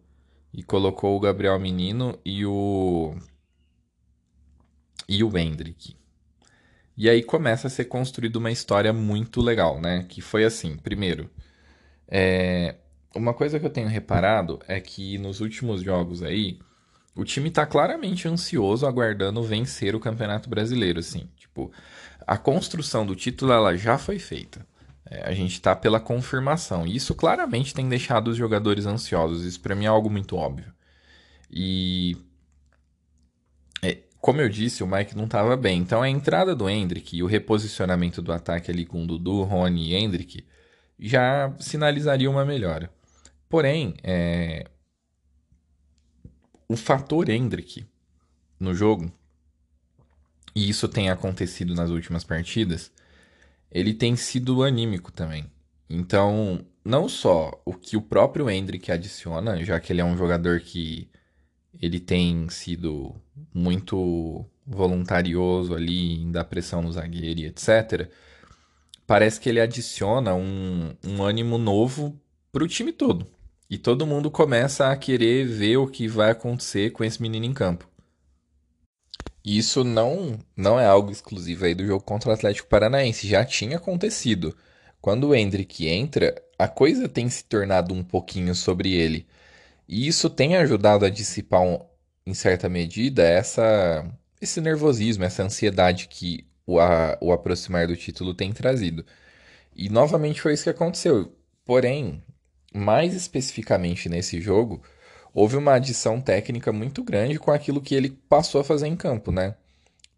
e 0.53 0.62
colocou 0.62 1.17
o 1.17 1.21
Gabriel 1.21 1.59
Menino 1.59 2.19
e 2.25 2.45
o 2.45 3.15
e 5.09 5.25
o 5.25 5.37
Hendrick. 5.37 5.97
E 6.97 7.09
aí 7.09 7.23
começa 7.23 7.69
a 7.69 7.71
ser 7.71 7.87
construída 7.87 8.38
uma 8.38 8.50
história 8.50 8.93
muito 8.93 9.41
legal, 9.41 9.81
né? 9.81 10.05
Que 10.09 10.21
foi 10.21 10.45
assim, 10.45 10.77
primeiro, 10.77 11.31
é, 12.09 12.75
uma 13.15 13.33
coisa 13.33 13.59
que 13.61 13.67
eu 13.67 13.71
tenho 13.71 13.88
reparado 13.88 14.59
é 14.67 14.81
que 14.81 15.17
nos 15.19 15.41
últimos 15.41 15.83
jogos 15.83 16.23
aí, 16.23 16.59
o 17.19 17.25
time 17.25 17.51
tá 17.51 17.67
claramente 17.67 18.29
ansioso, 18.29 18.87
aguardando 18.87 19.43
vencer 19.43 19.93
o 19.97 19.99
Campeonato 19.99 20.49
Brasileiro, 20.49 21.01
assim. 21.01 21.29
Tipo, 21.37 21.73
a 22.25 22.39
construção 22.39 23.05
do 23.05 23.17
título 23.17 23.51
ela 23.51 23.77
já 23.77 23.99
foi 23.99 24.21
feita. 24.21 24.65
É, 25.05 25.29
a 25.29 25.33
gente 25.35 25.61
tá 25.61 25.75
pela 25.75 25.99
confirmação. 25.99 26.87
E 26.87 26.95
isso 26.95 27.17
claramente 27.17 27.75
tem 27.75 27.89
deixado 27.89 28.29
os 28.29 28.37
jogadores 28.37 28.87
ansiosos. 28.87 29.45
Isso 29.45 29.61
para 29.61 29.75
mim 29.75 29.87
é 29.87 29.89
algo 29.89 30.09
muito 30.09 30.37
óbvio. 30.37 30.73
E 31.51 32.17
é, 33.83 33.99
como 34.21 34.41
eu 34.41 34.49
disse, 34.49 34.85
o 34.85 34.87
Mike 34.87 35.17
não 35.17 35.25
estava 35.25 35.57
bem. 35.57 35.81
Então 35.81 36.01
a 36.01 36.09
entrada 36.09 36.55
do 36.55 36.71
Hendrick 36.71 37.17
e 37.17 37.25
o 37.25 37.27
reposicionamento 37.27 38.23
do 38.23 38.33
ataque 38.33 38.71
ali 38.71 38.87
com 38.87 39.03
o 39.03 39.07
Dudu, 39.09 39.43
Rony 39.43 39.89
e 39.89 39.95
Hendrick 39.97 40.47
já 41.01 41.53
sinalizaria 41.59 42.31
uma 42.31 42.45
melhora. 42.45 42.89
Porém, 43.49 43.95
é... 44.05 44.67
o 46.69 46.77
fator 46.77 47.29
Hendrick 47.29 47.87
no 48.61 48.75
jogo, 48.75 49.11
e 50.55 50.69
isso 50.69 50.89
tem 50.89 51.09
acontecido 51.09 51.75
nas 51.75 51.91
últimas 51.91 52.25
partidas, 52.25 52.93
ele 53.71 53.95
tem 53.95 54.17
sido 54.17 54.63
anímico 54.63 55.11
também. 55.13 55.51
Então, 55.89 56.65
não 56.85 57.09
só 57.09 57.61
o 57.65 57.73
que 57.73 57.97
o 57.97 58.03
próprio 58.03 58.51
Hendrick 58.51 58.91
adiciona, 58.91 59.65
já 59.65 59.81
que 59.81 59.93
ele 59.93 60.01
é 60.01 60.05
um 60.05 60.17
jogador 60.17 60.61
que 60.61 61.09
ele 61.81 62.01
tem 62.01 62.49
sido 62.49 63.15
muito 63.55 64.45
voluntarioso 64.67 65.75
ali 65.75 66.21
em 66.23 66.31
dar 66.31 66.45
pressão 66.45 66.83
no 66.83 66.93
zagueiro 66.93 67.41
e 67.41 67.47
etc. 67.47 68.11
Parece 69.07 69.41
que 69.41 69.49
ele 69.49 69.61
adiciona 69.61 70.35
um, 70.35 70.95
um 71.05 71.23
ânimo 71.23 71.57
novo 71.57 72.21
para 72.53 72.65
o 72.65 72.69
time 72.69 72.93
todo. 72.93 73.27
E 73.71 73.77
todo 73.77 74.07
mundo 74.07 74.31
começa 74.31 74.91
a 74.91 74.97
querer 74.97 75.47
ver 75.47 75.77
o 75.77 75.87
que 75.87 76.09
vai 76.09 76.31
acontecer 76.31 76.91
com 76.91 77.05
esse 77.05 77.21
menino 77.21 77.45
em 77.45 77.53
campo. 77.53 77.89
E 79.45 79.59
isso 79.59 79.85
não, 79.85 80.39
não 80.57 80.79
é 80.81 80.87
algo 80.87 81.11
exclusivo 81.11 81.65
aí 81.65 81.75
do 81.75 81.87
jogo 81.87 82.03
contra 82.03 82.31
o 82.31 82.33
Atlético 82.33 82.69
Paranaense. 82.69 83.29
Já 83.29 83.45
tinha 83.45 83.77
acontecido. 83.77 84.57
Quando 85.01 85.29
o 85.29 85.35
Hendrick 85.35 85.87
entra, 85.87 86.35
a 86.59 86.67
coisa 86.67 87.09
tem 87.09 87.29
se 87.29 87.45
tornado 87.45 87.95
um 87.95 88.03
pouquinho 88.03 88.55
sobre 88.55 88.95
ele. 88.95 89.27
E 89.87 90.07
isso 90.07 90.29
tem 90.29 90.57
ajudado 90.57 91.05
a 91.05 91.11
dissipar, 91.11 91.63
um, 91.63 91.79
em 92.27 92.35
certa 92.35 92.69
medida, 92.69 93.23
essa, 93.23 94.05
esse 94.41 94.61
nervosismo, 94.61 95.25
essa 95.25 95.43
ansiedade 95.43 96.09
que 96.09 96.47
o, 96.67 96.79
a, 96.79 97.17
o 97.21 97.33
aproximar 97.33 97.87
do 97.87 97.97
título 97.97 98.35
tem 98.35 98.53
trazido. 98.53 99.05
E 99.75 99.89
novamente 99.89 100.41
foi 100.41 100.55
isso 100.55 100.65
que 100.65 100.71
aconteceu. 100.71 101.33
Porém, 101.65 102.23
mais 102.75 103.15
especificamente 103.15 104.09
nesse 104.09 104.41
jogo, 104.41 104.83
houve 105.35 105.57
uma 105.57 105.75
adição 105.75 106.21
técnica 106.21 106.73
muito 106.73 107.03
grande 107.03 107.39
com 107.39 107.51
aquilo 107.51 107.81
que 107.81 107.95
ele 107.95 108.11
passou 108.29 108.61
a 108.61 108.65
fazer 108.65 108.87
em 108.87 108.97
campo, 108.97 109.31
né? 109.33 109.55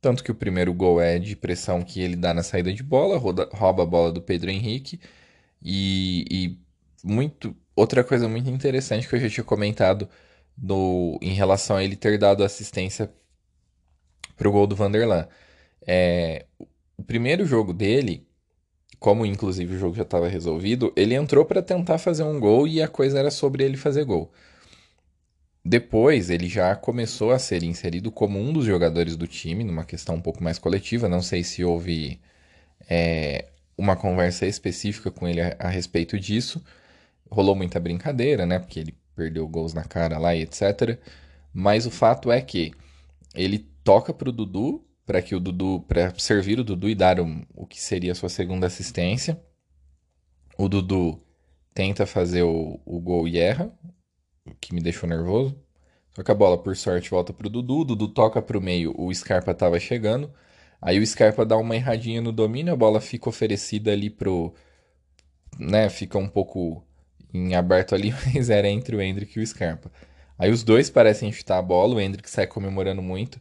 Tanto 0.01 0.25
que 0.25 0.31
o 0.31 0.35
primeiro 0.35 0.73
gol 0.73 1.01
é 1.01 1.19
de 1.19 1.37
pressão 1.37 1.83
que 1.83 2.01
ele 2.01 2.17
dá 2.17 2.33
na 2.33 2.43
saída 2.43 2.73
de 2.73 2.83
bola, 2.83 3.19
roda, 3.19 3.49
rouba 3.53 3.83
a 3.83 3.87
bola 3.87 4.11
do 4.13 4.23
Pedro 4.23 4.51
Henrique. 4.51 4.99
E, 5.63 6.25
e, 6.31 6.59
muito 7.05 7.55
outra 7.77 8.05
coisa 8.05 8.29
muito 8.29 8.51
interessante 8.51 9.09
que 9.09 9.15
eu 9.15 9.21
já 9.21 9.29
tinha 9.29 9.45
comentado 9.45 10.09
no, 10.57 11.19
em 11.23 11.33
relação 11.35 11.77
a 11.77 11.85
ele 11.85 11.97
ter 11.97 12.19
dado 12.19 12.45
assistência 12.45 13.13
para 14.37 14.49
o 14.49 14.53
gol 14.53 14.67
do 14.67 14.77
Vanderlan. 14.77 15.29
É, 15.87 16.47
o 16.97 17.03
primeiro 17.03 17.45
jogo 17.47 17.73
dele, 17.73 18.27
como 19.01 19.25
inclusive 19.27 19.75
o 19.75 19.79
jogo 19.79 19.97
já 19.97 20.03
estava 20.03 20.29
resolvido, 20.29 20.93
ele 20.95 21.15
entrou 21.15 21.45
para 21.47 21.63
tentar 21.63 21.99
fazer 21.99 22.23
um 22.23 22.39
gol 22.39 22.69
e 22.69 22.83
a 22.83 22.89
coisa 22.89 23.19
era 23.19 23.31
sobre 23.31 23.65
ele 23.65 23.79
fazer 23.79 24.05
gol. 24.05 24.31
Depois 25.65 26.31
ele 26.31 26.49
já 26.49 26.77
começou 26.77 27.31
a 27.33 27.39
ser 27.39 27.63
inserido 27.63 28.13
como 28.13 28.39
um 28.39 28.53
dos 28.53 28.65
jogadores 28.67 29.17
do 29.17 29.27
time, 29.27 29.65
numa 29.65 29.85
questão 29.85 30.17
um 30.17 30.21
pouco 30.21 30.45
mais 30.45 30.59
coletiva. 30.59 31.09
Não 31.09 31.23
sei 31.23 31.43
se 31.43 31.65
houve 31.65 32.21
é, 32.89 33.47
uma 33.77 33.97
conversa 33.97 34.47
específica 34.47 35.11
com 35.11 35.27
ele 35.27 35.41
a, 35.41 35.57
a, 35.59 35.69
respeito 35.69 36.19
disso. 36.19 36.63
Rolou 37.31 37.55
muita 37.55 37.81
brincadeira, 37.81 38.47
né? 38.47 38.59
Porque 38.59 38.81
ele 38.81 38.95
perdeu 39.17 39.47
gols 39.49 39.75
na 39.75 39.85
cara 39.85 40.19
lá 40.19 40.35
e 40.35 40.43
etc. 40.43 40.99
Mas 41.53 41.87
o 41.87 41.91
fato 41.91 42.31
é 42.31 42.41
que 42.41 42.73
ele 43.35 43.67
toca 43.85 44.13
pro 44.13 44.33
Dudu 44.33 44.85
para 45.11 45.21
que 45.21 45.35
o 45.35 45.41
Dudu, 45.41 45.85
para 45.89 46.17
servir 46.21 46.61
o 46.61 46.63
Dudu 46.63 46.89
e 46.89 46.95
dar 46.95 47.19
o, 47.19 47.45
o 47.53 47.67
que 47.67 47.83
seria 47.83 48.13
a 48.13 48.15
sua 48.15 48.29
segunda 48.29 48.69
assistência. 48.69 49.43
O 50.57 50.69
Dudu 50.69 51.21
tenta 51.75 52.07
fazer 52.07 52.45
o, 52.45 52.81
o 52.87 53.01
gol 53.01 53.27
e 53.27 53.37
erra, 53.37 53.77
o 54.47 54.55
que 54.61 54.73
me 54.73 54.81
deixou 54.81 55.09
nervoso. 55.09 55.61
Só 56.15 56.23
que 56.23 56.31
a 56.31 56.35
bola, 56.35 56.57
por 56.57 56.77
sorte, 56.77 57.11
volta 57.11 57.33
pro 57.33 57.51
Dudu. 57.51 57.81
O 57.81 57.85
Dudu 57.85 58.07
toca 58.07 58.41
pro 58.41 58.61
meio, 58.61 58.95
o 58.97 59.13
Scarpa 59.13 59.53
tava 59.53 59.81
chegando. 59.81 60.33
Aí 60.81 61.01
o 61.01 61.05
Scarpa 61.05 61.45
dá 61.45 61.57
uma 61.57 61.75
erradinha 61.75 62.21
no 62.21 62.31
domínio, 62.31 62.73
a 62.73 62.77
bola 62.77 63.01
fica 63.01 63.29
oferecida 63.29 63.91
ali 63.91 64.11
pro. 64.11 64.55
Né, 65.59 65.89
fica 65.89 66.19
um 66.19 66.29
pouco 66.29 66.85
em 67.35 67.57
aberto 67.57 67.97
ali, 67.97 68.15
mas 68.33 68.49
era 68.49 68.69
entre 68.69 68.95
o 68.95 69.03
Hendrick 69.03 69.37
e 69.37 69.43
o 69.43 69.47
Scarpa. 69.47 69.91
Aí 70.39 70.53
os 70.53 70.63
dois 70.63 70.89
parecem 70.89 71.33
chutar 71.33 71.59
a 71.59 71.63
bola, 71.63 71.97
o 71.97 72.01
Hendrick 72.01 72.31
sai 72.31 72.47
comemorando 72.47 73.03
muito 73.03 73.41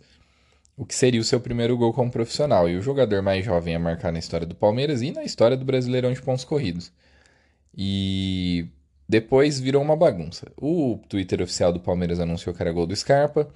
o 0.80 0.86
que 0.86 0.96
seria 0.96 1.20
o 1.20 1.26
seu 1.26 1.42
primeiro 1.42 1.76
gol 1.76 1.92
como 1.92 2.10
profissional 2.10 2.70
e 2.70 2.78
o 2.78 2.82
jogador 2.82 3.22
mais 3.22 3.44
jovem 3.44 3.76
a 3.76 3.80
marcar 3.80 4.14
na 4.14 4.20
história 4.20 4.48
do 4.48 4.56
Palmeiras 4.56 5.02
e 5.02 5.12
na 5.12 5.26
história 5.26 5.58
do 5.58 5.66
Brasileirão 5.66 6.14
de 6.14 6.22
pontos 6.22 6.46
corridos. 6.46 6.90
E 7.78 8.66
depois 9.08 9.60
virou 9.60 9.82
uma 9.82 9.98
bagunça. 9.98 10.50
O 10.56 10.98
Twitter 11.10 11.42
oficial 11.42 11.74
do 11.74 11.82
Palmeiras 11.82 12.22
anunciou 12.22 12.56
que 12.56 12.62
era 12.62 12.72
gol 12.72 12.88
do 12.88 12.96
Scarpa, 12.96 13.50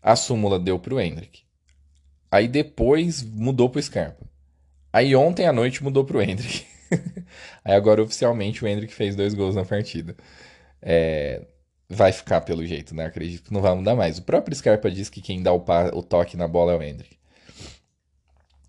a 0.00 0.14
súmula 0.14 0.60
deu 0.60 0.78
para 0.78 0.94
o 0.94 1.00
Hendrick. 1.00 1.42
Aí 2.30 2.46
depois 2.46 3.20
mudou 3.20 3.68
para 3.68 3.80
o 3.80 3.82
Scarpa. 3.82 4.24
Aí 4.92 5.16
ontem 5.16 5.48
à 5.48 5.52
noite 5.52 5.82
mudou 5.82 6.04
para 6.04 6.18
o 6.18 6.22
Hendrick. 6.22 6.64
Aí 7.64 7.74
agora 7.74 8.00
oficialmente 8.00 8.64
o 8.64 8.68
Hendrick 8.68 8.94
fez 8.94 9.16
dois 9.16 9.34
gols 9.34 9.56
na 9.56 9.64
partida. 9.64 10.14
É... 10.80 11.42
vai 11.90 12.12
ficar 12.12 12.40
pelo 12.42 12.64
jeito, 12.64 12.94
né? 12.94 13.06
Acredito 13.06 13.42
que 13.48 13.52
não 13.52 13.60
vai 13.60 13.74
mudar 13.74 13.96
mais. 13.96 14.16
O 14.18 14.22
próprio 14.22 14.56
Scarpa 14.56 14.88
diz 14.88 15.10
que 15.10 15.20
quem 15.20 15.42
dá 15.42 15.52
o, 15.52 15.64
o 15.92 16.02
toque 16.02 16.36
na 16.36 16.46
bola 16.46 16.72
é 16.72 16.76
o 16.76 16.82
Hendrick. 16.82 17.18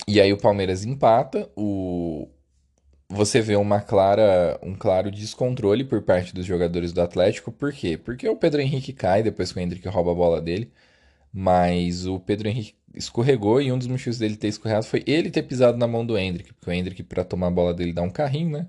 E 0.08 0.20
aí 0.20 0.34
o 0.34 0.38
Palmeiras 0.38 0.84
empata, 0.84 1.48
o... 1.56 2.28
você 3.08 3.40
vê 3.40 3.56
uma 3.56 3.80
clara, 3.80 4.60
um 4.63 4.74
claro 4.74 5.12
descontrole 5.12 5.84
por 5.84 6.01
parte 6.01 6.34
dos 6.34 6.48
jogadores 6.48 6.92
do 6.92 7.01
Atlético. 7.01 7.51
Por 7.51 7.72
quê? 7.72 7.96
Porque 7.96 8.28
o 8.28 8.36
Pedro 8.36 8.60
Henrique 8.60 8.92
cai 8.92 9.22
depois 9.22 9.51
que 9.54 9.60
o 9.60 9.62
Hendrick 9.62 9.88
rouba 9.88 10.12
a 10.12 10.16
bola 10.16 10.42
dele. 10.42 10.72
Mas 11.32 12.08
o 12.08 12.20
Pedro 12.20 12.50
Henrique 12.50 12.75
escorregou 12.96 13.62
e 13.62 13.72
um 13.72 13.78
dos 13.78 13.88
motivos 13.88 14.18
dele 14.18 14.36
ter 14.36 14.48
escorregado 14.48 14.86
foi 14.86 15.04
ele 15.06 15.30
ter 15.30 15.44
pisado 15.44 15.78
na 15.78 15.88
mão 15.88 16.04
do 16.06 16.18
Hendrick. 16.18 16.54
Porque 16.54 16.70
o 16.72 16.74
Hendrick, 16.74 17.04
para 17.04 17.24
tomar 17.24 17.48
a 17.48 17.51
bola 17.51 17.74
dele, 17.74 17.94
dá 17.94 18.01
um 18.01 18.10
carrinho, 18.10 18.50
né? 18.50 18.68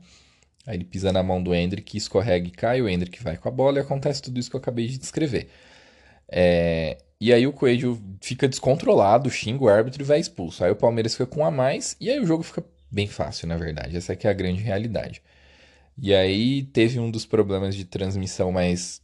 Aí 0.66 0.76
ele 0.76 0.84
pisa 0.84 1.12
na 1.12 1.22
mão 1.22 1.42
do 1.42 1.54
Hendrick, 1.54 1.96
escorrega 1.96 2.46
e 2.46 2.50
cai, 2.50 2.80
o 2.80 2.88
Hendrick 2.88 3.22
vai 3.22 3.36
com 3.36 3.48
a 3.48 3.52
bola 3.52 3.78
e 3.78 3.80
acontece 3.80 4.22
tudo 4.22 4.38
isso 4.38 4.48
que 4.48 4.56
eu 4.56 4.60
acabei 4.60 4.86
de 4.86 4.98
descrever. 4.98 5.48
É... 6.28 6.98
E 7.20 7.32
aí 7.32 7.46
o 7.46 7.52
Coelho 7.52 8.00
fica 8.20 8.48
descontrolado, 8.48 9.30
xinga 9.30 9.64
o 9.64 9.68
árbitro 9.68 10.02
e 10.02 10.04
vai 10.04 10.18
expulso. 10.18 10.64
Aí 10.64 10.70
o 10.70 10.76
Palmeiras 10.76 11.12
fica 11.12 11.26
com 11.26 11.40
um 11.40 11.44
a 11.44 11.50
mais 11.50 11.96
e 12.00 12.10
aí 12.10 12.18
o 12.18 12.26
jogo 12.26 12.42
fica 12.42 12.64
bem 12.90 13.06
fácil, 13.06 13.48
na 13.48 13.56
verdade. 13.56 13.96
Essa 13.96 14.12
é 14.12 14.28
a 14.28 14.32
grande 14.32 14.60
realidade. 14.60 15.22
E 15.96 16.14
aí 16.14 16.64
teve 16.64 16.98
um 16.98 17.10
dos 17.10 17.24
problemas 17.26 17.76
de 17.76 17.84
transmissão 17.84 18.50
mais 18.50 19.00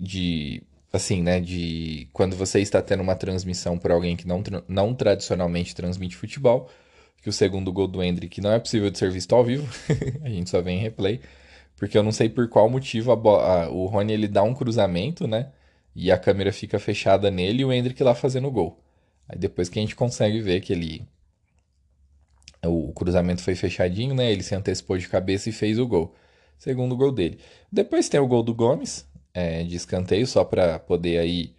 de 0.00 0.62
assim, 0.92 1.22
né, 1.22 1.40
de 1.40 2.08
quando 2.12 2.34
você 2.34 2.60
está 2.60 2.80
tendo 2.80 3.02
uma 3.02 3.14
transmissão 3.14 3.78
por 3.78 3.90
alguém 3.90 4.16
que 4.16 4.26
não, 4.26 4.42
não 4.66 4.94
tradicionalmente 4.94 5.74
transmite 5.74 6.16
futebol, 6.16 6.70
que 7.22 7.28
o 7.28 7.32
segundo 7.32 7.72
gol 7.72 7.88
do 7.88 8.02
Hendrick 8.02 8.40
não 8.40 8.52
é 8.52 8.58
possível 8.58 8.90
de 8.90 8.98
ser 8.98 9.10
visto 9.10 9.34
ao 9.34 9.44
vivo, 9.44 9.68
a 10.22 10.28
gente 10.28 10.50
só 10.50 10.60
vê 10.60 10.72
em 10.72 10.78
replay, 10.78 11.20
porque 11.76 11.96
eu 11.96 12.02
não 12.02 12.12
sei 12.12 12.28
por 12.28 12.48
qual 12.48 12.68
motivo 12.68 13.12
a, 13.12 13.64
a, 13.64 13.70
o 13.70 13.86
Rony 13.86 14.12
ele 14.12 14.28
dá 14.28 14.42
um 14.42 14.54
cruzamento, 14.54 15.26
né, 15.26 15.52
e 15.94 16.12
a 16.12 16.18
câmera 16.18 16.52
fica 16.52 16.78
fechada 16.78 17.30
nele 17.30 17.62
e 17.62 17.64
o 17.64 17.72
Hendrick 17.72 18.02
lá 18.02 18.14
fazendo 18.14 18.48
o 18.48 18.50
gol. 18.50 18.80
Aí 19.28 19.38
depois 19.38 19.68
que 19.68 19.78
a 19.78 19.82
gente 19.82 19.96
consegue 19.96 20.40
ver 20.40 20.60
que 20.60 20.72
ele 20.72 21.06
o 22.64 22.92
cruzamento 22.92 23.42
foi 23.42 23.54
fechadinho, 23.54 24.14
né, 24.14 24.30
ele 24.30 24.42
se 24.42 24.54
antecipou 24.54 24.98
de 24.98 25.08
cabeça 25.08 25.48
e 25.48 25.52
fez 25.52 25.78
o 25.78 25.86
gol. 25.86 26.14
Segundo 26.58 26.96
gol 26.96 27.12
dele. 27.12 27.38
Depois 27.70 28.08
tem 28.08 28.18
o 28.18 28.26
gol 28.26 28.42
do 28.42 28.52
Gomes, 28.52 29.06
é, 29.32 29.62
de 29.62 29.76
escanteio, 29.76 30.26
só 30.26 30.44
para 30.44 30.78
poder 30.78 31.18
aí 31.18 31.54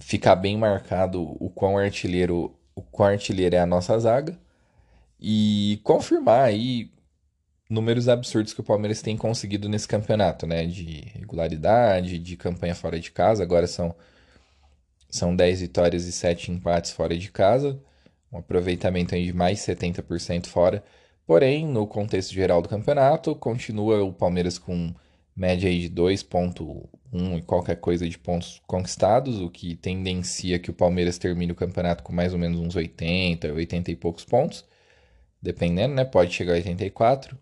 ficar 0.00 0.34
bem 0.36 0.56
marcado 0.56 1.22
o 1.22 1.48
quão 1.48 1.78
artilheiro, 1.78 2.54
o 2.74 2.82
quão 2.82 3.08
artilheiro 3.08 3.54
é 3.54 3.60
a 3.60 3.66
nossa 3.66 3.96
zaga 3.98 4.36
e 5.22 5.80
confirmar 5.84 6.44
aí 6.44 6.90
números 7.70 8.08
absurdos 8.08 8.52
que 8.52 8.60
o 8.60 8.64
Palmeiras 8.64 9.00
tem 9.00 9.16
conseguido 9.16 9.68
nesse 9.68 9.88
campeonato, 9.88 10.46
né? 10.46 10.66
De 10.66 11.00
regularidade, 11.14 12.18
de 12.18 12.36
campanha 12.36 12.74
fora 12.74 13.00
de 13.00 13.10
casa. 13.10 13.42
Agora 13.42 13.66
são, 13.66 13.94
são 15.08 15.34
10 15.34 15.60
vitórias 15.60 16.04
e 16.06 16.12
7 16.12 16.50
empates 16.50 16.90
fora 16.90 17.16
de 17.16 17.30
casa. 17.30 17.80
Um 18.32 18.38
aproveitamento 18.38 19.14
aí 19.14 19.26
de 19.26 19.32
mais 19.32 19.60
70% 19.60 20.46
fora. 20.46 20.84
Porém, 21.26 21.66
no 21.66 21.86
contexto 21.86 22.32
geral 22.32 22.60
do 22.60 22.68
campeonato, 22.68 23.34
continua 23.36 24.02
o 24.02 24.12
Palmeiras 24.12 24.58
com 24.58 24.92
média 25.36 25.68
aí 25.68 25.88
de 25.88 25.90
2.1 25.90 27.38
e 27.38 27.42
qualquer 27.42 27.76
coisa 27.76 28.08
de 28.08 28.18
pontos 28.18 28.60
conquistados, 28.66 29.40
o 29.40 29.50
que 29.50 29.76
tendencia 29.76 30.58
que 30.58 30.70
o 30.70 30.74
Palmeiras 30.74 31.18
termine 31.18 31.52
o 31.52 31.54
campeonato 31.54 32.02
com 32.02 32.12
mais 32.12 32.32
ou 32.32 32.38
menos 32.38 32.58
uns 32.58 32.74
80, 32.74 33.52
80 33.52 33.90
e 33.90 33.96
poucos 33.96 34.24
pontos, 34.24 34.64
dependendo, 35.42 35.94
né? 35.94 36.04
Pode 36.04 36.32
chegar 36.32 36.52
a 36.52 36.56
84, 36.56 37.36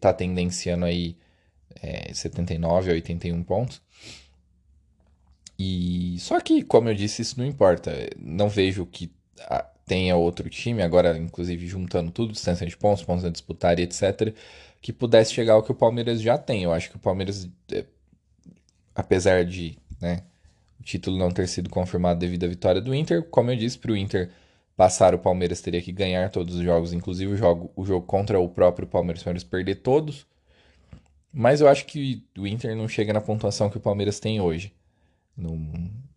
tá 0.00 0.12
tendenciando 0.12 0.84
aí 0.84 1.16
é, 1.82 2.12
79 2.12 2.90
a 2.90 2.94
81 2.94 3.42
pontos. 3.42 3.82
E 5.58 6.16
só 6.18 6.40
que, 6.40 6.62
como 6.62 6.88
eu 6.88 6.94
disse, 6.94 7.22
isso 7.22 7.38
não 7.38 7.46
importa. 7.46 7.92
Não 8.18 8.48
vejo 8.48 8.86
que 8.86 9.10
tenha 9.86 10.16
outro 10.16 10.48
time, 10.50 10.82
agora 10.82 11.16
inclusive 11.16 11.66
juntando 11.66 12.10
tudo, 12.10 12.32
distância 12.32 12.66
de 12.66 12.76
pontos, 12.76 13.04
pontos 13.04 13.24
a 13.24 13.30
disputar 13.30 13.78
e 13.78 13.82
etc 13.82 14.34
que 14.86 14.92
pudesse 14.92 15.32
chegar 15.32 15.54
ao 15.54 15.64
que 15.64 15.72
o 15.72 15.74
Palmeiras 15.74 16.20
já 16.20 16.38
tem. 16.38 16.62
Eu 16.62 16.72
acho 16.72 16.90
que 16.90 16.94
o 16.94 17.00
Palmeiras, 17.00 17.48
é, 17.72 17.84
apesar 18.94 19.44
de 19.44 19.76
né, 20.00 20.22
o 20.78 20.82
título 20.84 21.18
não 21.18 21.32
ter 21.32 21.48
sido 21.48 21.68
confirmado 21.68 22.20
devido 22.20 22.44
à 22.44 22.48
vitória 22.48 22.80
do 22.80 22.94
Inter, 22.94 23.24
como 23.24 23.50
eu 23.50 23.56
disse, 23.56 23.76
para 23.76 23.90
o 23.90 23.96
Inter 23.96 24.30
passar 24.76 25.14
o 25.14 25.18
Palmeiras 25.18 25.60
teria 25.60 25.82
que 25.82 25.92
ganhar 25.92 26.30
todos 26.30 26.56
os 26.56 26.62
jogos, 26.62 26.92
inclusive 26.92 27.32
o 27.32 27.36
jogo, 27.36 27.72
o 27.74 27.84
jogo 27.84 28.06
contra 28.06 28.38
o 28.38 28.48
próprio 28.48 28.86
Palmeiras, 28.86 29.22
o 29.22 29.24
Palmeiras 29.24 29.44
perder 29.44 29.76
todos. 29.76 30.26
Mas 31.32 31.60
eu 31.60 31.68
acho 31.68 31.86
que 31.86 32.24
o 32.38 32.46
Inter 32.46 32.76
não 32.76 32.88
chega 32.88 33.12
na 33.12 33.20
pontuação 33.20 33.70
que 33.70 33.76
o 33.76 33.80
Palmeiras 33.80 34.20
tem 34.20 34.40
hoje. 34.40 34.74
Não, 35.36 35.58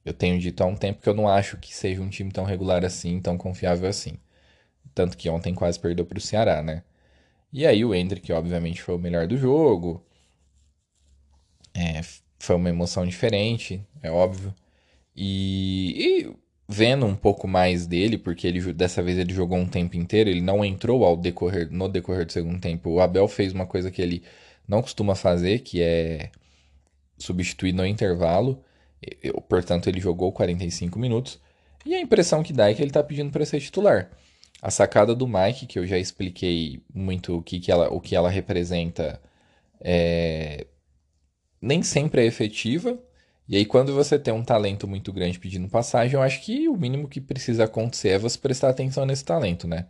eu 0.05 0.13
tenho 0.13 0.39
dito 0.39 0.61
há 0.63 0.65
um 0.65 0.75
tempo 0.75 1.01
que 1.01 1.09
eu 1.09 1.13
não 1.13 1.27
acho 1.27 1.57
que 1.57 1.75
seja 1.75 2.01
um 2.01 2.09
time 2.09 2.31
tão 2.31 2.45
regular 2.45 2.85
assim, 2.85 3.21
tão 3.21 3.37
confiável 3.37 3.89
assim. 3.89 4.17
Tanto 4.95 5.17
que 5.17 5.29
ontem 5.29 5.53
quase 5.55 5.79
perdeu 5.79 6.05
para 6.05 6.17
o 6.17 6.21
Ceará, 6.21 6.61
né? 6.63 6.83
E 7.51 7.65
aí 7.65 7.83
o 7.85 7.93
Hendrick, 7.95 8.31
obviamente, 8.33 8.81
foi 8.81 8.95
o 8.95 8.99
melhor 8.99 9.27
do 9.27 9.37
jogo. 9.37 10.05
É, 11.73 12.01
foi 12.39 12.55
uma 12.55 12.69
emoção 12.69 13.05
diferente, 13.05 13.85
é 14.01 14.11
óbvio. 14.11 14.53
E, 15.15 16.25
e, 16.27 16.35
vendo 16.71 17.03
um 17.03 17.15
pouco 17.15 17.47
mais 17.47 17.87
dele, 17.87 18.15
porque 18.15 18.45
ele 18.45 18.61
dessa 18.73 19.01
vez 19.01 19.17
ele 19.17 19.33
jogou 19.33 19.57
um 19.57 19.67
tempo 19.67 19.97
inteiro, 19.97 20.29
ele 20.29 20.39
não 20.39 20.63
entrou 20.63 21.03
ao 21.03 21.17
decorrer 21.17 21.67
no 21.71 21.89
decorrer 21.89 22.27
do 22.27 22.31
segundo 22.31 22.61
tempo. 22.61 22.91
O 22.91 23.01
Abel 23.01 23.27
fez 23.27 23.51
uma 23.51 23.65
coisa 23.65 23.89
que 23.89 23.99
ele 23.99 24.23
não 24.67 24.79
costuma 24.83 25.15
fazer, 25.15 25.59
que 25.59 25.81
é 25.81 26.29
substituir 27.17 27.73
no 27.73 27.83
intervalo. 27.83 28.63
Eu, 29.23 29.41
portanto, 29.41 29.87
ele 29.87 29.99
jogou 29.99 30.31
45 30.31 30.99
minutos. 30.99 31.39
E 31.83 31.95
a 31.95 31.99
impressão 31.99 32.43
que 32.43 32.53
dá 32.53 32.69
é 32.69 32.73
que 32.75 32.81
ele 32.83 32.91
está 32.91 33.01
pedindo 33.01 33.31
para 33.31 33.45
ser 33.45 33.59
titular. 33.59 34.11
A 34.61 34.69
sacada 34.69 35.15
do 35.15 35.27
Mike, 35.27 35.65
que 35.65 35.79
eu 35.79 35.87
já 35.87 35.97
expliquei 35.97 36.83
muito 36.93 37.35
o 37.37 37.41
que, 37.41 37.59
que, 37.59 37.71
ela, 37.71 37.91
o 37.91 37.99
que 37.99 38.15
ela 38.15 38.29
representa, 38.29 39.19
é... 39.81 40.67
nem 41.59 41.81
sempre 41.81 42.21
é 42.21 42.25
efetiva. 42.25 42.99
E 43.49 43.57
aí, 43.57 43.65
quando 43.65 43.93
você 43.93 44.19
tem 44.19 44.33
um 44.33 44.43
talento 44.43 44.87
muito 44.87 45.11
grande 45.11 45.39
pedindo 45.39 45.67
passagem, 45.69 46.15
eu 46.15 46.21
acho 46.21 46.41
que 46.43 46.69
o 46.69 46.77
mínimo 46.77 47.09
que 47.09 47.19
precisa 47.19 47.65
acontecer 47.65 48.09
é 48.09 48.19
você 48.19 48.37
prestar 48.37 48.69
atenção 48.69 49.05
nesse 49.05 49.25
talento, 49.25 49.67
né? 49.67 49.87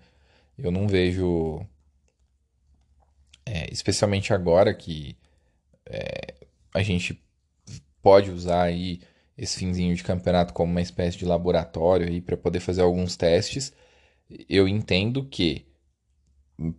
Eu 0.58 0.72
não 0.72 0.88
vejo. 0.88 1.65
É, 3.45 3.72
especialmente 3.72 4.34
agora 4.34 4.74
que 4.74 5.17
é, 5.86 6.36
a 6.74 6.84
gente 6.84 7.22
pode 8.02 8.32
usar 8.32 8.63
aí 8.63 9.02
esse 9.38 9.60
finzinho 9.60 9.95
de 9.95 10.04
campeonato 10.04 10.54
como 10.54 10.72
uma 10.72 10.82
espécie 10.82 11.17
de 11.17 11.26
laboratório 11.26 12.08
aí 12.08 12.22
para 12.22 12.38
poder 12.38 12.60
fazer 12.60 12.82
alguns 12.82 13.15
testes 13.17 13.74
eu 14.48 14.67
entendo 14.67 15.26
que, 15.26 15.65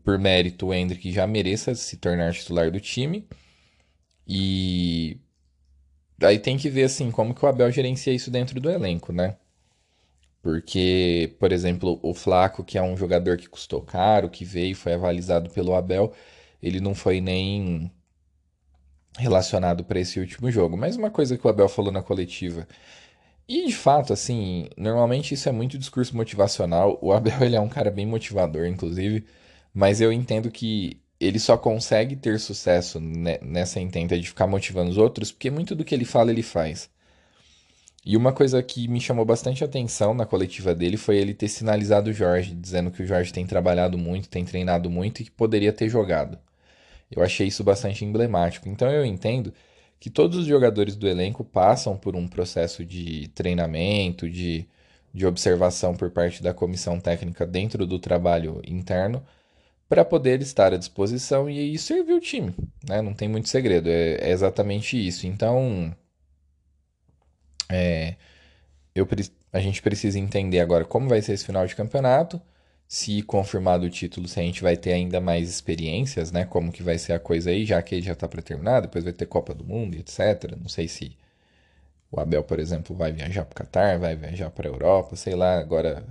por 0.05 0.19
mérito, 0.19 0.66
o 0.66 0.75
Hendrick 0.75 1.11
já 1.12 1.27
mereça 1.27 1.75
se 1.75 1.97
tornar 1.97 2.33
titular 2.33 2.71
do 2.71 2.81
time. 2.81 3.27
E 4.27 5.19
aí 6.22 6.38
tem 6.38 6.56
que 6.59 6.68
ver 6.70 6.85
assim 6.85 7.11
como 7.11 7.35
que 7.35 7.44
o 7.44 7.48
Abel 7.48 7.70
gerencia 7.70 8.12
isso 8.12 8.30
dentro 8.30 8.61
do 8.61 8.70
elenco, 8.70 9.12
né? 9.12 9.37
Porque, 10.42 11.37
por 11.38 11.52
exemplo, 11.52 11.98
o 12.02 12.14
Flaco, 12.14 12.64
que 12.64 12.78
é 12.78 12.83
um 12.83 12.96
jogador 12.96 13.37
que 13.37 13.48
custou 13.48 13.83
caro, 13.83 14.30
que 14.30 14.44
veio, 14.44 14.74
foi 14.74 14.94
avalizado 14.94 15.50
pelo 15.50 15.74
Abel, 15.74 16.12
ele 16.62 16.80
não 16.80 16.94
foi 16.94 17.20
nem 17.20 17.90
relacionado 19.18 19.85
para 19.85 20.00
esse 20.00 20.18
último 20.20 20.50
jogo. 20.50 20.76
Mas 20.76 20.96
uma 20.96 21.11
coisa 21.11 21.37
que 21.37 21.46
o 21.46 21.50
Abel 21.50 21.68
falou 21.68 21.92
na 21.92 22.02
coletiva 22.02 22.66
e 23.52 23.66
de 23.66 23.74
fato, 23.74 24.12
assim, 24.12 24.68
normalmente 24.76 25.35
isso 25.35 25.48
é 25.48 25.52
muito 25.52 25.76
discurso 25.76 26.16
motivacional. 26.16 26.98
O 27.02 27.12
Abel 27.12 27.42
ele 27.42 27.56
é 27.56 27.61
um 27.61 27.68
cara 27.68 27.90
bem 27.90 28.06
motivador, 28.06 28.66
inclusive, 28.66 29.26
mas 29.74 30.00
eu 30.00 30.12
entendo 30.12 30.50
que 30.52 31.02
ele 31.20 31.38
só 31.38 31.56
consegue 31.56 32.16
ter 32.16 32.40
sucesso 32.40 32.98
nessa 33.00 33.78
intenta 33.80 34.18
de 34.18 34.26
ficar 34.28 34.46
motivando 34.46 34.90
os 34.90 34.98
outros 34.98 35.30
porque 35.30 35.50
muito 35.50 35.74
do 35.76 35.85
que 35.85 35.94
ele 35.94 36.04
fala 36.04 36.30
ele 36.30 36.42
faz. 36.42 36.90
E 38.04 38.16
uma 38.16 38.33
coisa 38.33 38.62
que 38.62 38.88
me 38.88 39.00
chamou 39.00 39.24
bastante 39.26 39.62
atenção 39.62 40.14
na 40.14 40.24
coletiva 40.24 40.74
dele 40.74 40.96
foi 40.96 41.18
ele 41.18 41.35
ter 41.35 41.48
sinalizado 41.48 42.09
o 42.11 42.12
Jorge, 42.12 42.54
dizendo 42.54 42.90
que 42.90 43.02
o 43.02 43.06
Jorge 43.06 43.33
tem 43.33 43.46
trabalhado 43.46 43.98
muito, 43.98 44.28
tem 44.28 44.44
treinado 44.44 44.88
muito 44.88 45.20
e 45.20 45.24
que 45.24 45.30
poderia 45.30 45.72
ter 45.72 45.88
jogado. 45.88 46.38
Eu 47.11 47.22
achei 47.22 47.48
isso 47.48 47.64
bastante 47.64 48.04
emblemático. 48.04 48.68
Então 48.68 48.90
eu 48.90 49.04
entendo 49.04 49.52
que 50.00 50.11
todos 50.11 50.38
os 50.38 50.46
jogadores 50.46 50.96
do 50.96 51.09
elenco 51.09 51.44
passam 51.44 51.96
por 51.96 52.16
um 52.16 52.26
processo 52.28 52.85
de 52.85 53.28
treinamento, 53.35 54.28
de, 54.30 54.66
de 55.12 55.26
observação 55.26 55.94
por 55.94 56.11
parte 56.11 56.42
da 56.42 56.54
comissão 56.54 57.00
técnica 57.00 57.46
dentro 57.46 57.87
do 57.87 57.98
trabalho 57.98 58.62
interno, 58.66 59.24
para 59.90 60.05
poder 60.05 60.40
estar 60.40 60.72
à 60.72 60.76
disposição 60.76 61.50
e, 61.50 61.76
servir 61.76 62.12
o 62.12 62.20
time. 62.20 62.55
Né? 62.88 63.03
Não 63.03 63.12
tem 63.12 63.29
muito 63.29 63.48
segredo, 63.48 63.88
é, 63.90 64.14
é 64.20 64.31
exatamente 64.31 64.96
isso. 64.96 65.26
Então, 65.26 65.92
é, 67.68 68.14
eu, 68.94 69.07
a 69.53 69.59
gente 69.59 69.83
precisa 69.83 70.16
entender 70.16 70.61
agora 70.61 70.85
como 70.85 71.09
vai 71.09 71.20
ser 71.20 71.33
esse 71.33 71.44
final 71.44 71.66
de 71.66 71.74
campeonato, 71.74 72.40
se 72.87 73.20
confirmado 73.22 73.85
o 73.85 73.90
título, 73.90 74.29
se 74.29 74.38
a 74.38 74.42
gente 74.44 74.62
vai 74.62 74.76
ter 74.76 74.92
ainda 74.92 75.20
mais 75.20 75.50
experiências, 75.50 76.31
né? 76.31 76.44
Como 76.44 76.70
que 76.72 76.85
vai 76.85 76.96
ser 76.98 77.14
a 77.14 77.18
coisa 77.20 77.50
aí, 77.50 77.64
já 77.64 77.83
que 77.83 77.96
ele 77.96 78.03
já 78.03 78.14
tá 78.14 78.29
para 78.29 78.42
terminar, 78.42 78.81
depois 78.83 79.03
vai 79.03 79.12
ter 79.12 79.26
Copa 79.26 79.53
do 79.55 79.64
Mundo, 79.64 79.96
etc. 79.96 80.57
Não 80.61 80.68
sei 80.68 80.87
se 80.87 81.16
o 82.12 82.20
Abel, 82.20 82.44
por 82.44 82.61
exemplo, 82.61 82.94
vai 82.96 83.12
viajar 83.12 83.44
para 83.44 83.64
Catar, 83.64 83.98
vai 83.98 84.16
viajar 84.16 84.50
para 84.50 84.68
Europa, 84.68 85.16
sei 85.16 85.35
lá, 85.35 85.59
agora 85.59 86.05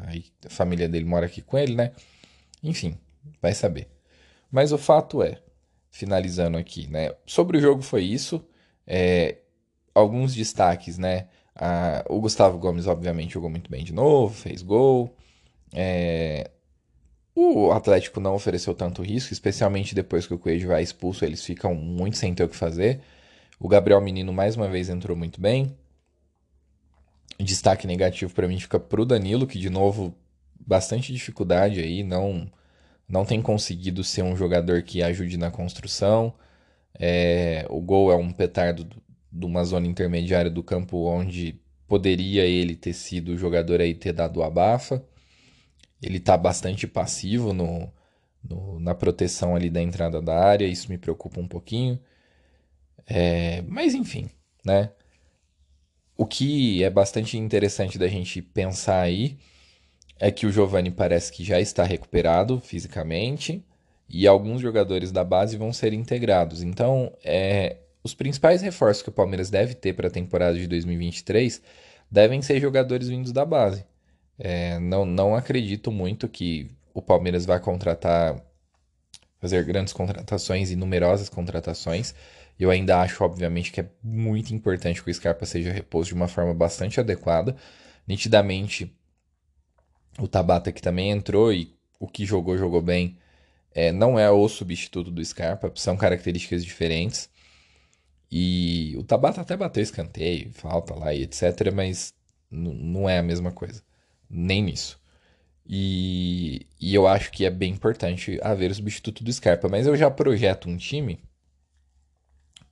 a 0.45 0.49
família 0.49 0.89
dele 0.89 1.05
mora 1.05 1.25
aqui 1.27 1.41
com 1.41 1.57
ele, 1.57 1.75
né? 1.75 1.91
Enfim, 2.63 2.97
vai 3.41 3.53
saber. 3.53 3.87
Mas 4.51 4.71
o 4.71 4.77
fato 4.77 5.21
é, 5.21 5.39
finalizando 5.89 6.57
aqui, 6.57 6.87
né? 6.87 7.11
Sobre 7.25 7.57
o 7.57 7.61
jogo 7.61 7.81
foi 7.81 8.03
isso. 8.03 8.43
É, 8.85 9.37
alguns 9.93 10.33
destaques, 10.33 10.97
né? 10.97 11.27
Ah, 11.55 12.03
o 12.09 12.19
Gustavo 12.19 12.57
Gomes, 12.57 12.87
obviamente, 12.87 13.33
jogou 13.33 13.49
muito 13.49 13.69
bem 13.69 13.83
de 13.83 13.93
novo, 13.93 14.33
fez 14.33 14.61
gol. 14.61 15.15
É, 15.73 16.49
o 17.35 17.71
Atlético 17.71 18.19
não 18.19 18.35
ofereceu 18.35 18.73
tanto 18.73 19.01
risco, 19.01 19.33
especialmente 19.33 19.95
depois 19.95 20.25
que 20.27 20.33
o 20.33 20.39
Coelho 20.39 20.67
vai 20.67 20.81
expulso, 20.81 21.23
eles 21.23 21.43
ficam 21.43 21.75
muito 21.75 22.17
sem 22.17 22.33
ter 22.33 22.43
o 22.43 22.49
que 22.49 22.55
fazer. 22.55 23.01
O 23.59 23.67
Gabriel 23.67 24.01
Menino 24.01 24.33
mais 24.33 24.55
uma 24.55 24.67
vez 24.67 24.89
entrou 24.89 25.15
muito 25.15 25.39
bem. 25.39 25.75
Destaque 27.39 27.87
negativo 27.87 28.33
para 28.33 28.47
mim 28.47 28.59
fica 28.59 28.79
pro 28.79 29.05
Danilo, 29.05 29.47
que 29.47 29.59
de 29.59 29.69
novo 29.69 30.13
bastante 30.59 31.13
dificuldade 31.13 31.79
aí, 31.79 32.03
não 32.03 32.49
não 33.09 33.25
tem 33.25 33.41
conseguido 33.41 34.03
ser 34.03 34.21
um 34.21 34.35
jogador 34.35 34.83
que 34.83 35.01
ajude 35.01 35.37
na 35.37 35.49
construção. 35.49 36.33
É, 36.93 37.65
o 37.69 37.81
gol 37.81 38.11
é 38.11 38.15
um 38.15 38.31
petardo 38.31 38.87
de 39.31 39.45
uma 39.45 39.63
zona 39.63 39.87
intermediária 39.87 40.51
do 40.51 40.63
campo 40.63 41.05
onde 41.05 41.59
poderia 41.87 42.45
ele 42.45 42.75
ter 42.75 42.93
sido 42.93 43.29
o 43.29 43.37
jogador 43.37 43.81
aí 43.81 43.95
ter 43.95 44.13
dado 44.13 44.37
o 44.37 44.43
abafa. 44.43 45.03
Ele 46.01 46.17
está 46.17 46.37
bastante 46.37 46.87
passivo 46.87 47.51
no, 47.53 47.91
no, 48.43 48.79
na 48.79 48.93
proteção 48.95 49.55
ali 49.55 49.69
da 49.69 49.81
entrada 49.81 50.21
da 50.21 50.37
área, 50.37 50.65
isso 50.67 50.89
me 50.89 50.97
preocupa 50.97 51.39
um 51.39 51.47
pouquinho. 51.47 51.99
É, 53.07 53.63
mas 53.63 53.95
enfim, 53.95 54.29
né? 54.63 54.91
O 56.15 56.25
que 56.25 56.83
é 56.83 56.89
bastante 56.89 57.37
interessante 57.37 57.97
da 57.97 58.07
gente 58.07 58.41
pensar 58.41 59.01
aí 59.01 59.39
é 60.19 60.29
que 60.29 60.45
o 60.45 60.51
Giovani 60.51 60.91
parece 60.91 61.31
que 61.31 61.43
já 61.43 61.59
está 61.59 61.83
recuperado 61.83 62.59
fisicamente 62.59 63.63
e 64.07 64.27
alguns 64.27 64.61
jogadores 64.61 65.11
da 65.11 65.23
base 65.23 65.55
vão 65.55 65.71
ser 65.71 65.93
integrados. 65.93 66.61
Então, 66.61 67.11
é, 67.23 67.77
os 68.03 68.13
principais 68.13 68.61
reforços 68.61 69.01
que 69.03 69.09
o 69.09 69.13
Palmeiras 69.13 69.49
deve 69.49 69.73
ter 69.73 69.93
para 69.93 70.07
a 70.07 70.11
temporada 70.11 70.57
de 70.57 70.67
2023 70.67 71.61
devem 72.11 72.41
ser 72.41 72.59
jogadores 72.59 73.07
vindos 73.07 73.31
da 73.31 73.45
base. 73.45 73.85
É, 74.37 74.79
não, 74.79 75.05
não 75.05 75.35
acredito 75.35 75.91
muito 75.91 76.27
que 76.27 76.69
o 76.93 77.01
Palmeiras 77.01 77.45
vai 77.45 77.59
contratar, 77.59 78.41
fazer 79.39 79.63
grandes 79.63 79.93
contratações 79.93 80.71
e 80.71 80.75
numerosas 80.75 81.29
contratações. 81.29 82.15
Eu 82.59 82.71
ainda 82.71 82.99
acho, 82.99 83.23
obviamente, 83.23 83.71
que 83.71 83.81
é 83.81 83.89
muito 84.03 84.53
importante 84.53 85.03
que 85.03 85.09
o 85.09 85.13
Scarpa 85.13 85.45
seja 85.45 85.71
reposto 85.71 86.09
de 86.09 86.15
uma 86.15 86.27
forma 86.27 86.53
bastante 86.53 86.99
adequada. 86.99 87.55
Nitidamente, 88.07 88.93
o 90.19 90.27
Tabata 90.27 90.71
que 90.71 90.81
também 90.81 91.11
entrou 91.11 91.53
e 91.53 91.73
o 91.99 92.07
que 92.07 92.25
jogou, 92.25 92.57
jogou 92.57 92.81
bem. 92.81 93.17
É, 93.73 93.91
não 93.91 94.17
é 94.19 94.29
o 94.29 94.47
substituto 94.49 95.11
do 95.11 95.23
Scarpa, 95.23 95.71
são 95.75 95.97
características 95.97 96.63
diferentes. 96.65 97.29
E 98.31 98.95
o 98.97 99.03
Tabata 99.03 99.41
até 99.41 99.57
bateu 99.57 99.81
escanteio, 99.83 100.51
falta 100.53 100.93
lá 100.93 101.13
e 101.13 101.23
etc, 101.23 101.71
mas 101.73 102.13
não 102.51 103.09
é 103.09 103.19
a 103.19 103.23
mesma 103.23 103.51
coisa 103.51 103.83
nem 104.29 104.63
nisso. 104.63 104.99
E, 105.67 106.65
e 106.79 106.93
eu 106.95 107.07
acho 107.07 107.31
que 107.31 107.45
é 107.45 107.49
bem 107.49 107.73
importante 107.73 108.39
haver 108.41 108.71
o 108.71 108.75
substituto 108.75 109.23
do 109.23 109.33
Scarpa, 109.33 109.67
mas 109.67 109.87
eu 109.87 109.95
já 109.95 110.09
projeto 110.09 110.69
um 110.69 110.77
time 110.77 111.19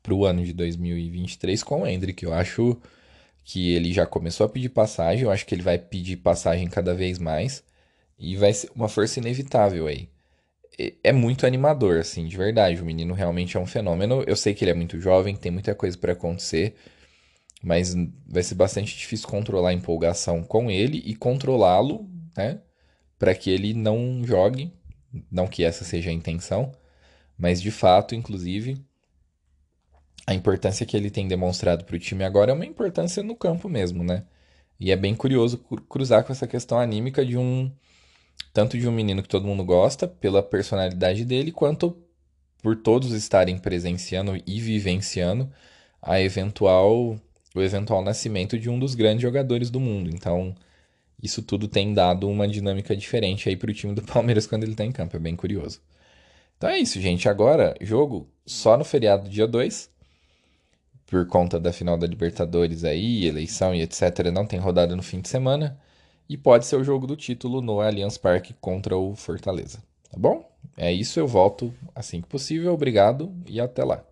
para 0.02 0.14
o 0.14 0.26
ano 0.26 0.44
de 0.44 0.54
2023 0.54 1.64
com 1.64 1.82
o 1.82 1.88
Hendrick. 1.88 2.24
Eu 2.24 2.34
acho 2.34 2.80
que 3.48 3.74
ele 3.74 3.94
já 3.94 4.06
começou 4.06 4.46
a 4.46 4.50
pedir 4.50 4.70
passagem, 4.70 5.24
eu 5.24 5.32
acho 5.32 5.46
que 5.46 5.56
ele 5.56 5.62
vai 5.64 5.80
pedir 5.80 6.18
passagem 6.18 6.68
cada 6.68 6.94
vez 6.94 7.18
mais 7.20 7.64
e 8.20 8.36
vai 8.36 8.54
ser 8.54 8.70
uma 8.76 8.90
força 8.90 9.20
inevitável 9.20 9.88
aí. 9.88 10.10
É 11.04 11.14
muito 11.14 11.48
animador, 11.48 12.00
assim, 12.00 12.28
de 12.28 12.38
verdade. 12.38 12.82
O 12.82 12.86
menino 12.86 13.14
realmente 13.14 13.58
é 13.58 13.60
um 13.60 13.66
fenômeno. 13.66 14.24
Eu 14.28 14.36
sei 14.36 14.54
que 14.54 14.64
ele 14.64 14.72
é 14.72 14.74
muito 14.76 15.00
jovem, 15.00 15.36
tem 15.36 15.52
muita 15.52 15.74
coisa 15.74 15.98
para 15.98 16.14
acontecer 16.14 16.76
mas 17.62 17.96
vai 18.28 18.44
ser 18.44 18.56
bastante 18.56 18.96
difícil 18.98 19.28
controlar 19.28 19.70
a 19.70 19.74
empolgação 19.74 20.44
com 20.44 20.70
ele 20.70 21.02
e 21.06 21.16
controlá-lo, 21.16 22.10
né? 22.36 22.62
Para 23.18 23.34
que 23.34 23.50
ele 23.50 23.74
não 23.74 24.24
jogue, 24.24 24.72
não 25.32 25.48
que 25.48 25.64
essa 25.64 25.84
seja 25.84 26.10
a 26.10 26.14
intenção, 26.14 26.72
mas 27.38 27.62
de 27.62 27.72
fato, 27.72 28.14
inclusive, 28.16 28.78
a 30.28 30.34
importância 30.34 30.86
que 30.86 30.98
ele 30.98 31.10
tem 31.10 31.28
demonstrado 31.28 31.86
para 31.86 31.96
o 31.96 32.00
time 32.00 32.26
agora 32.26 32.52
é 32.52 32.54
uma 32.54 32.66
importância 32.66 33.24
no 33.24 33.36
campo 33.36 33.70
mesmo, 33.70 34.04
né? 34.04 34.26
E 34.80 34.92
é 34.92 34.96
bem 34.98 35.16
curioso 35.16 35.58
cruzar 35.90 36.24
com 36.26 36.34
essa 36.34 36.46
questão 36.46 36.78
anímica 36.80 37.26
de 37.26 37.38
um 37.38 37.72
tanto 38.54 38.78
de 38.78 38.88
um 38.88 38.92
menino 38.92 39.24
que 39.24 39.30
todo 39.30 39.48
mundo 39.48 39.64
gosta 39.64 40.08
pela 40.08 40.44
personalidade 40.44 41.24
dele, 41.24 41.52
quanto 41.52 41.98
por 42.62 42.76
todos 42.76 43.12
estarem 43.14 43.58
presenciando 43.58 44.36
e 44.46 44.60
vivenciando 44.60 45.50
a 46.02 46.20
eventual 46.20 47.20
o 47.56 47.62
eventual 47.62 48.04
nascimento 48.04 48.60
de 48.60 48.70
um 48.70 48.78
dos 48.78 48.94
grandes 48.94 49.22
jogadores 49.22 49.70
do 49.70 49.80
mundo. 49.80 50.10
Então, 50.14 50.54
isso 51.22 51.42
tudo 51.42 51.68
tem 51.68 51.94
dado 51.94 52.30
uma 52.30 52.48
dinâmica 52.48 52.96
diferente 52.96 53.50
aí 53.50 53.56
para 53.56 53.72
o 53.72 53.74
time 53.74 53.94
do 53.96 54.04
Palmeiras 54.06 54.46
quando 54.46 54.64
ele 54.64 54.74
está 54.74 54.86
em 54.86 54.92
campo. 54.92 55.16
É 55.16 55.20
bem 55.20 55.36
curioso. 55.36 55.82
Então 56.58 56.70
é 56.70 56.78
isso, 56.80 57.00
gente. 57.00 57.30
Agora, 57.30 57.76
jogo 57.82 58.30
só 58.46 58.78
no 58.78 58.84
feriado 58.84 59.30
dia 59.30 59.48
2. 59.48 59.90
Por 61.08 61.26
conta 61.26 61.60
da 61.60 61.72
final 61.72 61.98
da 61.98 62.06
Libertadores 62.06 62.84
aí, 62.84 63.26
eleição 63.26 63.74
e 63.74 63.82
etc. 63.82 64.30
Não 64.32 64.46
tem 64.46 64.60
rodada 64.60 64.96
no 64.96 65.02
fim 65.02 65.22
de 65.22 65.30
semana. 65.30 65.80
E 66.30 66.38
pode 66.38 66.66
ser 66.66 66.76
o 66.76 66.84
jogo 66.84 67.08
do 67.08 67.16
título 67.16 67.62
no 67.62 67.80
Allianz 67.80 68.18
Parque 68.18 68.54
contra 68.60 68.98
o 68.98 69.16
Fortaleza. 69.16 69.80
Tá 70.12 70.18
bom? 70.18 70.46
É 70.76 70.92
isso, 70.92 71.20
eu 71.20 71.28
volto 71.28 71.74
assim 71.96 72.22
que 72.22 72.28
possível. 72.28 72.74
Obrigado 72.74 73.34
e 73.48 73.60
até 73.62 73.84
lá. 73.84 74.04